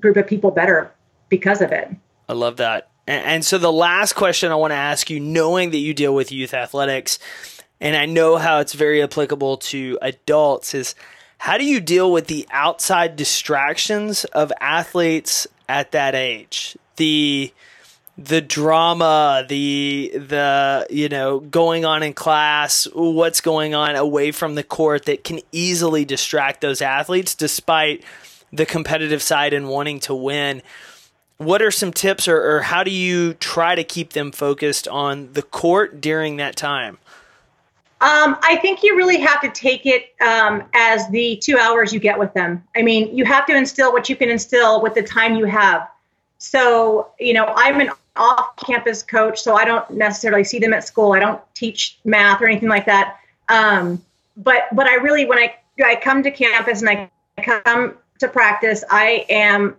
group 0.00 0.16
of 0.16 0.26
people 0.26 0.50
better 0.50 0.92
because 1.28 1.62
of 1.62 1.70
it. 1.70 1.88
I 2.28 2.32
love 2.32 2.56
that. 2.56 2.90
And 3.06 3.44
so 3.44 3.56
the 3.56 3.72
last 3.72 4.14
question 4.14 4.52
I 4.52 4.56
want 4.56 4.72
to 4.72 4.76
ask 4.76 5.08
you, 5.08 5.18
knowing 5.18 5.70
that 5.70 5.78
you 5.78 5.94
deal 5.94 6.14
with 6.14 6.30
youth 6.30 6.52
athletics, 6.52 7.18
and 7.80 7.96
I 7.96 8.04
know 8.04 8.36
how 8.36 8.58
it's 8.58 8.74
very 8.74 9.02
applicable 9.02 9.58
to 9.58 9.98
adults, 10.02 10.74
is 10.74 10.94
how 11.38 11.56
do 11.56 11.64
you 11.64 11.80
deal 11.80 12.12
with 12.12 12.26
the 12.26 12.46
outside 12.50 13.16
distractions 13.16 14.24
of 14.26 14.52
athletes 14.60 15.46
at 15.68 15.92
that 15.92 16.14
age? 16.14 16.76
The 16.96 17.52
the 18.16 18.40
drama, 18.40 19.46
the 19.48 20.12
the 20.14 20.86
you 20.90 21.08
know 21.08 21.40
going 21.40 21.84
on 21.84 22.02
in 22.02 22.12
class, 22.12 22.88
what's 22.92 23.40
going 23.40 23.74
on 23.74 23.96
away 23.96 24.32
from 24.32 24.56
the 24.56 24.64
court 24.64 25.04
that 25.06 25.24
can 25.24 25.40
easily 25.52 26.04
distract 26.04 26.60
those 26.60 26.82
athletes, 26.82 27.34
despite 27.34 28.04
the 28.52 28.66
competitive 28.66 29.22
side 29.22 29.52
and 29.52 29.68
wanting 29.68 30.00
to 30.00 30.14
win 30.14 30.62
what 31.38 31.62
are 31.62 31.70
some 31.70 31.92
tips 31.92 32.28
or, 32.28 32.56
or 32.56 32.60
how 32.62 32.82
do 32.82 32.90
you 32.90 33.34
try 33.34 33.74
to 33.74 33.84
keep 33.84 34.12
them 34.12 34.32
focused 34.32 34.86
on 34.88 35.32
the 35.32 35.42
court 35.42 36.00
during 36.00 36.36
that 36.36 36.56
time? 36.56 36.98
Um, 38.00 38.36
I 38.42 38.56
think 38.62 38.84
you 38.84 38.96
really 38.96 39.18
have 39.18 39.40
to 39.40 39.50
take 39.50 39.84
it 39.84 40.14
um, 40.20 40.62
as 40.72 41.08
the 41.08 41.36
two 41.36 41.58
hours 41.58 41.92
you 41.92 41.98
get 41.98 42.16
with 42.16 42.32
them. 42.32 42.62
I 42.76 42.82
mean, 42.82 43.16
you 43.16 43.24
have 43.24 43.44
to 43.46 43.56
instill 43.56 43.92
what 43.92 44.08
you 44.08 44.14
can 44.14 44.30
instill 44.30 44.80
with 44.80 44.94
the 44.94 45.02
time 45.02 45.34
you 45.34 45.46
have. 45.46 45.88
So, 46.38 47.08
you 47.18 47.32
know, 47.32 47.52
I'm 47.56 47.80
an 47.80 47.90
off 48.14 48.54
campus 48.56 49.02
coach, 49.02 49.40
so 49.40 49.56
I 49.56 49.64
don't 49.64 49.90
necessarily 49.90 50.44
see 50.44 50.60
them 50.60 50.72
at 50.72 50.86
school. 50.86 51.12
I 51.12 51.18
don't 51.18 51.40
teach 51.54 51.98
math 52.04 52.40
or 52.40 52.46
anything 52.46 52.68
like 52.68 52.86
that. 52.86 53.16
Um, 53.48 54.00
but, 54.36 54.68
but 54.72 54.86
I 54.86 54.94
really, 54.94 55.26
when 55.26 55.38
I, 55.38 55.56
I 55.84 55.96
come 55.96 56.22
to 56.22 56.30
campus 56.30 56.82
and 56.82 56.90
I 56.90 57.10
come 57.42 57.96
to 58.20 58.28
practice, 58.28 58.84
I 58.90 59.26
am 59.28 59.74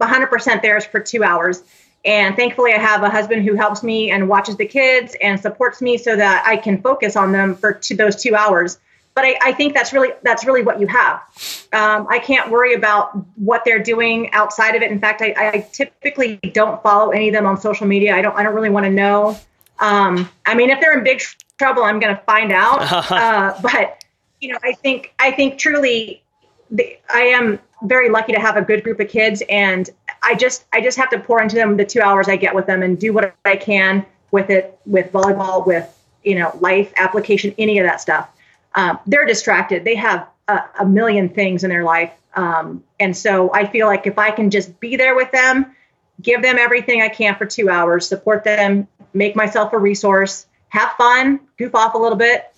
100% 0.00 0.62
theirs 0.62 0.86
for 0.86 1.00
two 1.00 1.22
hours. 1.22 1.62
And 2.04 2.34
thankfully, 2.34 2.72
I 2.72 2.78
have 2.78 3.02
a 3.02 3.10
husband 3.10 3.44
who 3.44 3.54
helps 3.54 3.82
me 3.82 4.10
and 4.10 4.28
watches 4.28 4.56
the 4.56 4.66
kids 4.66 5.16
and 5.22 5.40
supports 5.40 5.80
me 5.80 5.96
so 5.96 6.16
that 6.16 6.44
I 6.46 6.56
can 6.56 6.82
focus 6.82 7.14
on 7.14 7.32
them 7.32 7.54
for 7.54 7.72
two, 7.72 7.94
those 7.94 8.20
two 8.20 8.34
hours. 8.34 8.78
But 9.14 9.24
I, 9.26 9.38
I, 9.42 9.52
think 9.52 9.74
that's 9.74 9.92
really 9.92 10.08
that's 10.22 10.46
really 10.46 10.62
what 10.62 10.80
you 10.80 10.86
have. 10.86 11.20
Um, 11.74 12.06
I 12.08 12.18
can't 12.18 12.50
worry 12.50 12.72
about 12.72 13.14
what 13.36 13.62
they're 13.64 13.82
doing 13.82 14.32
outside 14.32 14.74
of 14.74 14.80
it. 14.80 14.90
In 14.90 14.98
fact, 14.98 15.20
I, 15.20 15.34
I, 15.36 15.68
typically 15.70 16.36
don't 16.54 16.82
follow 16.82 17.10
any 17.10 17.28
of 17.28 17.34
them 17.34 17.44
on 17.44 17.60
social 17.60 17.86
media. 17.86 18.16
I 18.16 18.22
don't 18.22 18.34
I 18.36 18.42
don't 18.42 18.54
really 18.54 18.70
want 18.70 18.84
to 18.84 18.90
know. 18.90 19.38
Um, 19.80 20.30
I 20.46 20.54
mean, 20.54 20.70
if 20.70 20.80
they're 20.80 20.96
in 20.96 21.04
big 21.04 21.20
trouble, 21.58 21.82
I'm 21.82 22.00
going 22.00 22.16
to 22.16 22.22
find 22.22 22.52
out. 22.52 22.80
uh, 23.10 23.54
but 23.60 24.02
you 24.40 24.50
know, 24.50 24.58
I 24.64 24.72
think 24.72 25.12
I 25.18 25.30
think 25.30 25.58
truly, 25.58 26.22
the, 26.70 26.96
I 27.12 27.20
am 27.20 27.60
very 27.82 28.08
lucky 28.08 28.32
to 28.32 28.40
have 28.40 28.56
a 28.56 28.62
good 28.62 28.82
group 28.82 28.98
of 28.98 29.08
kids 29.08 29.42
and 29.48 29.90
I 30.22 30.34
just 30.34 30.64
I 30.72 30.80
just 30.80 30.96
have 30.98 31.10
to 31.10 31.18
pour 31.18 31.42
into 31.42 31.56
them 31.56 31.76
the 31.76 31.84
two 31.84 32.00
hours 32.00 32.28
I 32.28 32.36
get 32.36 32.54
with 32.54 32.66
them 32.66 32.82
and 32.82 32.98
do 32.98 33.12
what 33.12 33.34
I 33.44 33.56
can 33.56 34.06
with 34.30 34.50
it 34.50 34.78
with 34.86 35.12
volleyball 35.12 35.66
with 35.66 35.88
you 36.22 36.38
know 36.38 36.56
life 36.60 36.92
application 36.96 37.54
any 37.58 37.78
of 37.78 37.86
that 37.86 38.00
stuff. 38.00 38.28
Um, 38.74 38.98
they're 39.06 39.26
distracted. 39.26 39.84
They 39.84 39.96
have 39.96 40.26
a, 40.48 40.60
a 40.80 40.86
million 40.86 41.28
things 41.28 41.64
in 41.64 41.70
their 41.70 41.84
life, 41.84 42.12
um, 42.34 42.82
and 43.00 43.16
so 43.16 43.52
I 43.52 43.66
feel 43.66 43.86
like 43.86 44.06
if 44.06 44.18
I 44.18 44.30
can 44.30 44.50
just 44.50 44.78
be 44.80 44.96
there 44.96 45.14
with 45.14 45.30
them, 45.32 45.74
give 46.20 46.42
them 46.42 46.56
everything 46.58 47.02
I 47.02 47.08
can 47.08 47.36
for 47.36 47.44
two 47.44 47.68
hours, 47.68 48.06
support 48.06 48.44
them, 48.44 48.88
make 49.12 49.36
myself 49.36 49.72
a 49.72 49.78
resource, 49.78 50.46
have 50.68 50.92
fun, 50.92 51.40
goof 51.58 51.74
off 51.74 51.94
a 51.94 51.98
little 51.98 52.16
bit, 52.16 52.52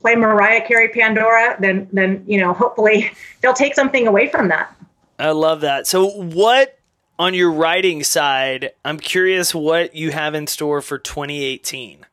play 0.00 0.14
Mariah 0.14 0.66
Carey 0.66 0.88
Pandora, 0.88 1.56
then 1.58 1.88
then 1.92 2.24
you 2.26 2.38
know 2.38 2.52
hopefully 2.52 3.10
they'll 3.40 3.54
take 3.54 3.74
something 3.74 4.06
away 4.06 4.28
from 4.28 4.48
that. 4.48 4.74
I 5.18 5.30
love 5.30 5.62
that. 5.62 5.86
So 5.86 6.06
what 6.06 6.77
on 7.18 7.34
your 7.34 7.50
writing 7.50 8.04
side, 8.04 8.70
I'm 8.84 8.98
curious 8.98 9.54
what 9.54 9.94
you 9.94 10.12
have 10.12 10.34
in 10.34 10.46
store 10.46 10.80
for 10.80 10.98
2018. 10.98 12.06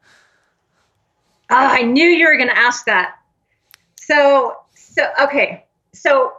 Oh, 1.47 1.55
ah, 1.55 1.73
I 1.73 1.83
knew 1.83 2.07
you 2.07 2.27
were 2.27 2.37
going 2.37 2.49
to 2.49 2.57
ask 2.57 2.85
that. 2.85 3.15
So 3.95 4.57
so 4.73 5.07
okay. 5.21 5.65
So 5.93 6.33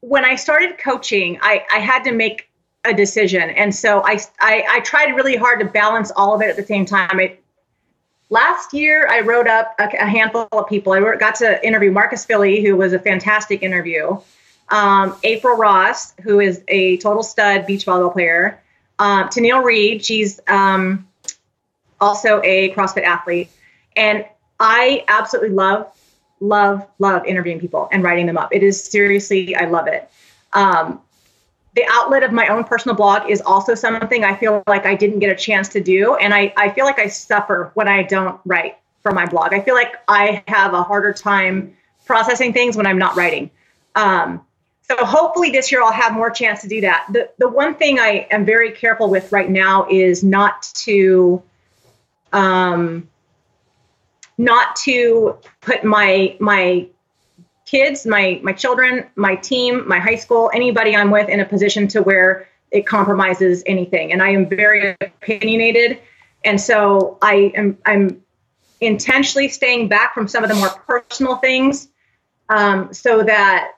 when 0.00 0.24
I 0.24 0.34
started 0.34 0.78
coaching, 0.78 1.38
I, 1.42 1.64
I 1.72 1.78
had 1.78 2.04
to 2.04 2.12
make 2.12 2.48
a 2.84 2.94
decision. 2.94 3.50
And 3.50 3.74
so 3.74 4.02
I, 4.04 4.18
I, 4.40 4.64
I 4.68 4.80
tried 4.80 5.14
really 5.14 5.36
hard 5.36 5.60
to 5.60 5.66
balance 5.66 6.10
all 6.16 6.34
of 6.34 6.40
it 6.40 6.48
at 6.48 6.56
the 6.56 6.64
same 6.64 6.86
time. 6.86 7.20
It, 7.20 7.42
last 8.30 8.72
year 8.72 9.06
I 9.08 9.20
wrote 9.20 9.46
up 9.46 9.74
a, 9.78 9.84
a 9.84 10.06
handful 10.06 10.48
of 10.52 10.66
people. 10.66 10.92
I 10.92 11.16
got 11.16 11.34
to 11.36 11.64
interview 11.66 11.90
Marcus 11.90 12.24
Filly, 12.24 12.64
who 12.64 12.76
was 12.76 12.92
a 12.92 12.98
fantastic 12.98 13.62
interview. 13.62 14.18
Um, 14.70 15.16
April 15.24 15.56
Ross, 15.56 16.14
who 16.22 16.40
is 16.40 16.62
a 16.68 16.96
total 16.98 17.22
stud 17.22 17.66
beach 17.66 17.86
volleyball 17.86 18.12
player. 18.12 18.62
Uh, 18.98 19.24
Tennil 19.28 19.64
Reed, 19.64 20.04
she's 20.04 20.40
um, 20.46 21.08
also 22.00 22.40
a 22.44 22.72
CrossFit 22.74 23.02
athlete. 23.02 23.50
And 23.96 24.24
I 24.60 25.04
absolutely 25.08 25.50
love, 25.50 25.90
love, 26.38 26.86
love 26.98 27.24
interviewing 27.24 27.60
people 27.60 27.88
and 27.90 28.02
writing 28.02 28.26
them 28.26 28.36
up. 28.36 28.54
It 28.54 28.62
is 28.62 28.82
seriously, 28.82 29.56
I 29.56 29.64
love 29.66 29.88
it. 29.88 30.08
Um, 30.52 31.00
the 31.74 31.84
outlet 31.88 32.22
of 32.22 32.32
my 32.32 32.48
own 32.48 32.64
personal 32.64 32.96
blog 32.96 33.30
is 33.30 33.40
also 33.40 33.74
something 33.74 34.24
I 34.24 34.34
feel 34.34 34.62
like 34.66 34.86
I 34.86 34.94
didn't 34.94 35.20
get 35.20 35.30
a 35.30 35.36
chance 35.36 35.68
to 35.70 35.80
do. 35.80 36.16
And 36.16 36.34
I, 36.34 36.52
I 36.56 36.70
feel 36.70 36.84
like 36.84 36.98
I 36.98 37.06
suffer 37.06 37.70
when 37.74 37.88
I 37.88 38.02
don't 38.02 38.40
write 38.44 38.76
for 39.02 39.12
my 39.12 39.26
blog. 39.26 39.54
I 39.54 39.60
feel 39.60 39.74
like 39.74 39.94
I 40.08 40.42
have 40.48 40.74
a 40.74 40.82
harder 40.82 41.12
time 41.12 41.76
processing 42.04 42.52
things 42.52 42.76
when 42.76 42.86
I'm 42.86 42.98
not 42.98 43.16
writing. 43.16 43.50
Um, 43.94 44.44
so 44.90 45.04
hopefully 45.04 45.50
this 45.50 45.70
year 45.70 45.82
I'll 45.82 45.92
have 45.92 46.12
more 46.12 46.30
chance 46.30 46.62
to 46.62 46.68
do 46.68 46.80
that. 46.80 47.06
The, 47.12 47.30
the 47.38 47.48
one 47.48 47.76
thing 47.76 48.00
I 48.00 48.26
am 48.32 48.44
very 48.44 48.72
careful 48.72 49.08
with 49.08 49.30
right 49.30 49.48
now 49.48 49.86
is 49.88 50.24
not 50.24 50.62
to 50.78 51.40
um, 52.32 53.08
not 54.36 54.74
to 54.76 55.38
put 55.60 55.84
my 55.84 56.36
my 56.40 56.88
kids, 57.66 58.04
my 58.04 58.40
my 58.42 58.52
children, 58.52 59.06
my 59.14 59.36
team, 59.36 59.86
my 59.86 60.00
high 60.00 60.16
school, 60.16 60.50
anybody 60.52 60.96
I'm 60.96 61.12
with 61.12 61.28
in 61.28 61.38
a 61.38 61.44
position 61.44 61.86
to 61.88 62.02
where 62.02 62.48
it 62.72 62.84
compromises 62.84 63.62
anything. 63.66 64.12
And 64.12 64.20
I 64.20 64.30
am 64.30 64.48
very 64.48 64.96
opinionated, 65.00 66.00
and 66.44 66.60
so 66.60 67.16
I 67.22 67.52
am 67.54 67.78
I'm 67.86 68.22
intentionally 68.80 69.48
staying 69.50 69.86
back 69.86 70.14
from 70.14 70.26
some 70.26 70.42
of 70.42 70.50
the 70.50 70.56
more 70.56 70.70
personal 70.70 71.36
things, 71.36 71.88
um, 72.48 72.92
so 72.92 73.22
that 73.22 73.72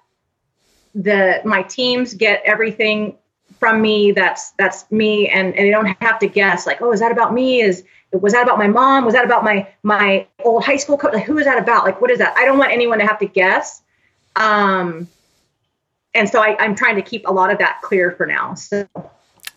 the 0.95 1.41
my 1.45 1.63
teams 1.63 2.15
get 2.15 2.43
everything 2.45 3.17
from 3.59 3.81
me 3.81 4.13
that's 4.13 4.51
that's 4.53 4.91
me 4.91 5.29
and, 5.29 5.55
and 5.55 5.67
they 5.67 5.71
don't 5.71 5.87
have 6.03 6.19
to 6.19 6.27
guess 6.27 6.67
like 6.67 6.83
oh 6.83 6.93
is 6.93 7.01
that 7.01 7.13
about 7.13 7.33
me 7.33 7.61
is 7.63 7.85
was 8.13 8.33
that 8.33 8.43
about 8.43 8.59
my 8.59 8.69
mom 8.69 9.05
was 9.05 9.15
that 9.15 9.25
about 9.25 9.45
my 9.45 9.67
my 9.83 10.27
old 10.45 10.65
high 10.65 10.77
school 10.77 10.99
coach 10.99 11.15
like 11.15 11.25
who 11.25 11.39
is 11.39 11.45
that 11.47 11.59
about 11.59 11.85
like 11.85 12.01
what 12.01 12.11
is 12.11 12.19
that 12.19 12.37
i 12.37 12.45
don't 12.45 12.59
want 12.59 12.73
anyone 12.73 12.99
to 12.99 13.07
have 13.07 13.19
to 13.19 13.27
guess 13.27 13.83
um, 14.37 15.09
and 16.15 16.29
so 16.29 16.41
I, 16.41 16.57
I'm 16.59 16.75
trying 16.75 16.97
to 16.97 17.03
keep 17.03 17.27
a 17.27 17.33
lot 17.33 17.51
of 17.51 17.59
that 17.59 17.81
clear 17.83 18.13
for 18.13 18.27
now. 18.27 18.55
So. 18.55 18.87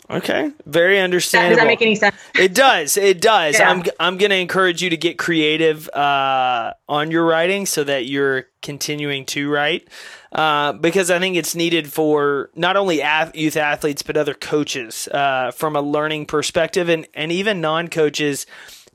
Okay, 0.07 0.51
very 0.67 0.99
understandable. 0.99 1.55
Does 1.55 1.63
that 1.63 1.67
make 1.67 1.81
any 1.81 1.95
sense? 1.95 2.15
It 2.35 2.53
does. 2.53 2.95
It 2.95 3.19
does. 3.19 3.57
Yeah. 3.57 3.71
I'm 3.71 3.83
I'm 3.99 4.17
going 4.17 4.29
to 4.29 4.37
encourage 4.37 4.83
you 4.83 4.91
to 4.91 4.97
get 4.97 5.17
creative 5.17 5.89
uh, 5.89 6.73
on 6.87 7.09
your 7.09 7.25
writing 7.25 7.65
so 7.65 7.83
that 7.83 8.05
you're 8.05 8.45
continuing 8.61 9.25
to 9.27 9.49
write 9.49 9.87
uh, 10.35 10.73
because 10.73 11.09
I 11.09 11.17
think 11.17 11.37
it's 11.37 11.55
needed 11.55 11.91
for 11.91 12.49
not 12.55 12.75
only 12.75 13.01
ath- 13.01 13.35
youth 13.35 13.55
athletes 13.55 14.03
but 14.03 14.17
other 14.17 14.33
coaches 14.33 15.07
uh, 15.07 15.51
from 15.51 15.77
a 15.77 15.81
learning 15.81 16.25
perspective 16.25 16.89
and 16.89 17.07
and 17.13 17.31
even 17.31 17.61
non 17.61 17.87
coaches 17.87 18.45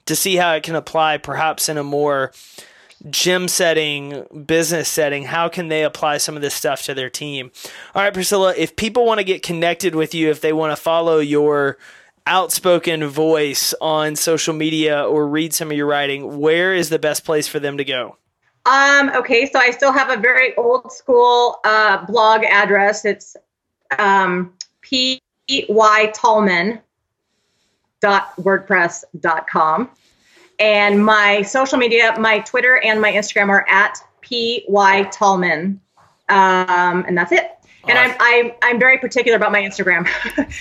to 0.04 0.14
see 0.14 0.36
how 0.36 0.52
it 0.52 0.62
can 0.62 0.76
apply 0.76 1.16
perhaps 1.16 1.68
in 1.70 1.78
a 1.78 1.82
more 1.82 2.32
gym 3.08 3.48
setting, 3.48 4.26
business 4.44 4.86
setting, 4.86 5.24
how 5.24 5.48
can 5.48 5.68
they 5.68 5.82
apply 5.82 6.18
some 6.18 6.36
of 6.36 6.42
this 6.42 6.52
stuff 6.52 6.82
to 6.82 6.92
their 6.92 7.08
team? 7.08 7.50
All 7.94 8.02
right, 8.02 8.12
Priscilla, 8.12 8.52
if 8.54 8.76
people 8.76 9.06
want 9.06 9.18
to 9.18 9.24
get 9.24 9.42
connected 9.42 9.94
with 9.94 10.14
you, 10.14 10.28
if 10.28 10.42
they 10.42 10.52
want 10.52 10.72
to 10.72 10.76
follow 10.76 11.18
your 11.18 11.78
outspoken 12.26 13.06
voice 13.06 13.72
on 13.80 14.16
social 14.16 14.52
media 14.52 15.02
or 15.02 15.26
read 15.26 15.54
some 15.54 15.70
of 15.70 15.76
your 15.76 15.86
writing, 15.86 16.38
where 16.38 16.74
is 16.74 16.90
the 16.90 16.98
best 16.98 17.24
place 17.24 17.48
for 17.48 17.58
them 17.58 17.78
to 17.78 17.84
go? 17.84 18.18
Um, 18.66 19.10
okay, 19.16 19.46
so 19.50 19.58
I 19.58 19.70
still 19.70 19.92
have 19.92 20.10
a 20.10 20.20
very 20.20 20.54
old 20.56 20.92
school 20.92 21.60
uh, 21.64 22.04
blog 22.04 22.44
address. 22.44 23.04
It's 23.04 23.36
um, 23.98 24.52
wordpress.com. 28.36 29.90
And 30.58 31.04
my 31.04 31.42
social 31.42 31.78
media, 31.78 32.14
my 32.18 32.40
Twitter 32.40 32.80
and 32.84 33.00
my 33.00 33.12
Instagram 33.12 33.48
are 33.48 33.66
at 33.68 33.96
py 34.20 34.64
tallman, 35.10 35.80
um, 36.28 37.04
and 37.08 37.16
that's 37.16 37.32
it. 37.32 37.50
And 37.88 37.98
I'm, 37.98 38.14
I'm 38.20 38.52
I'm 38.62 38.78
very 38.78 38.98
particular 38.98 39.36
about 39.36 39.52
my 39.52 39.60
Instagram, 39.60 40.06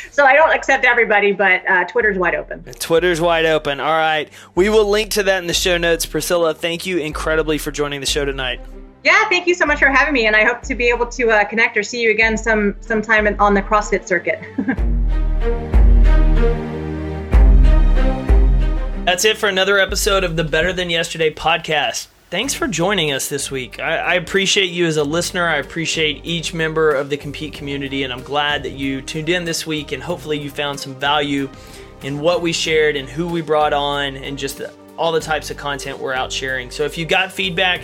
so 0.11 0.25
I 0.25 0.33
don't 0.33 0.51
accept 0.51 0.85
everybody, 0.85 1.33
but 1.33 1.69
uh, 1.69 1.83
Twitter's 1.85 2.17
wide 2.17 2.35
open. 2.35 2.63
Twitter's 2.63 3.19
wide 3.19 3.45
open. 3.45 3.79
All 3.81 3.87
right, 3.87 4.29
we 4.55 4.69
will 4.69 4.89
link 4.89 5.11
to 5.11 5.23
that 5.23 5.39
in 5.39 5.47
the 5.47 5.53
show 5.53 5.77
notes. 5.77 6.05
Priscilla, 6.05 6.53
thank 6.53 6.85
you 6.85 6.97
incredibly 6.97 7.57
for 7.57 7.71
joining 7.71 7.99
the 7.99 8.05
show 8.05 8.23
tonight. 8.23 8.61
Yeah, 9.03 9.27
thank 9.29 9.47
you 9.47 9.53
so 9.53 9.65
much 9.65 9.79
for 9.79 9.87
having 9.89 10.13
me, 10.13 10.27
and 10.27 10.35
I 10.35 10.45
hope 10.45 10.61
to 10.63 10.75
be 10.75 10.87
able 10.87 11.07
to 11.07 11.29
uh, 11.29 11.43
connect 11.45 11.75
or 11.75 11.83
see 11.83 12.01
you 12.01 12.11
again 12.11 12.37
some 12.37 12.75
sometime 12.79 13.27
on 13.39 13.53
the 13.53 13.61
CrossFit 13.61 14.07
circuit. 14.07 14.39
That's 19.05 19.25
it 19.25 19.37
for 19.37 19.49
another 19.49 19.79
episode 19.79 20.23
of 20.23 20.35
the 20.35 20.43
Better 20.43 20.71
Than 20.71 20.89
Yesterday 20.89 21.33
podcast. 21.33 22.07
Thanks 22.29 22.53
for 22.53 22.67
joining 22.67 23.11
us 23.11 23.27
this 23.27 23.49
week. 23.49 23.79
I, 23.79 23.97
I, 23.97 24.13
appreciate 24.13 24.69
you 24.69 24.85
as 24.85 24.97
a 24.97 25.03
listener. 25.03 25.47
I 25.47 25.55
appreciate 25.55 26.23
each 26.23 26.53
member 26.53 26.91
of 26.91 27.09
the 27.09 27.17
Compete 27.17 27.53
community, 27.53 28.03
and 28.03 28.13
I'm 28.13 28.21
glad 28.21 28.61
that 28.61 28.73
you 28.73 29.01
tuned 29.01 29.29
in 29.29 29.45
this 29.45 29.65
week 29.65 29.93
and 29.93 30.03
hopefully 30.03 30.37
you 30.37 30.51
found 30.51 30.79
some 30.79 30.93
value 30.93 31.49
in 32.03 32.19
what 32.19 32.43
we 32.43 32.53
shared 32.53 32.95
and 32.95 33.09
who 33.09 33.27
we 33.27 33.41
brought 33.41 33.73
on 33.73 34.15
and 34.15 34.37
just 34.37 34.61
all 34.95 35.11
the 35.11 35.19
types 35.19 35.49
of 35.49 35.57
content 35.57 35.97
we're 35.97 36.13
out 36.13 36.31
sharing. 36.31 36.69
So 36.69 36.83
if 36.83 36.99
you 36.99 37.05
got 37.07 37.31
feedback, 37.31 37.81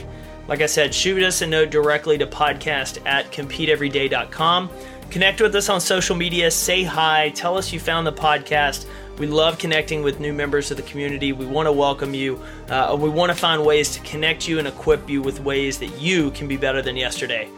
like 0.47 0.61
I 0.61 0.67
said, 0.67 0.93
shoot 0.93 1.23
us 1.23 1.41
a 1.41 1.47
note 1.47 1.71
directly 1.71 2.19
to 2.19 2.27
podcast 2.27 3.03
at 3.07 3.31
competeeveryday.com. 3.31 4.69
Connect 5.09 5.41
with 5.41 5.55
us 5.55 5.69
on 5.69 5.81
social 5.81 6.15
media, 6.15 6.51
say 6.51 6.83
hi, 6.83 7.31
tell 7.33 7.57
us 7.57 7.73
you 7.73 7.79
found 7.79 8.05
the 8.05 8.13
podcast. 8.13 8.85
We 9.17 9.27
love 9.27 9.57
connecting 9.57 10.03
with 10.03 10.19
new 10.19 10.33
members 10.33 10.71
of 10.71 10.77
the 10.77 10.83
community. 10.83 11.31
We 11.31 11.45
want 11.45 11.67
to 11.67 11.71
welcome 11.71 12.13
you. 12.13 12.41
Uh, 12.67 12.97
we 12.99 13.09
want 13.09 13.31
to 13.31 13.37
find 13.37 13.65
ways 13.65 13.91
to 13.91 14.01
connect 14.01 14.47
you 14.47 14.59
and 14.59 14.67
equip 14.67 15.09
you 15.09 15.21
with 15.21 15.39
ways 15.39 15.79
that 15.79 16.01
you 16.01 16.31
can 16.31 16.47
be 16.47 16.57
better 16.57 16.81
than 16.81 16.97
yesterday. 16.97 17.49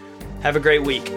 Have 0.42 0.56
a 0.56 0.60
great 0.60 0.84
week. 0.84 1.12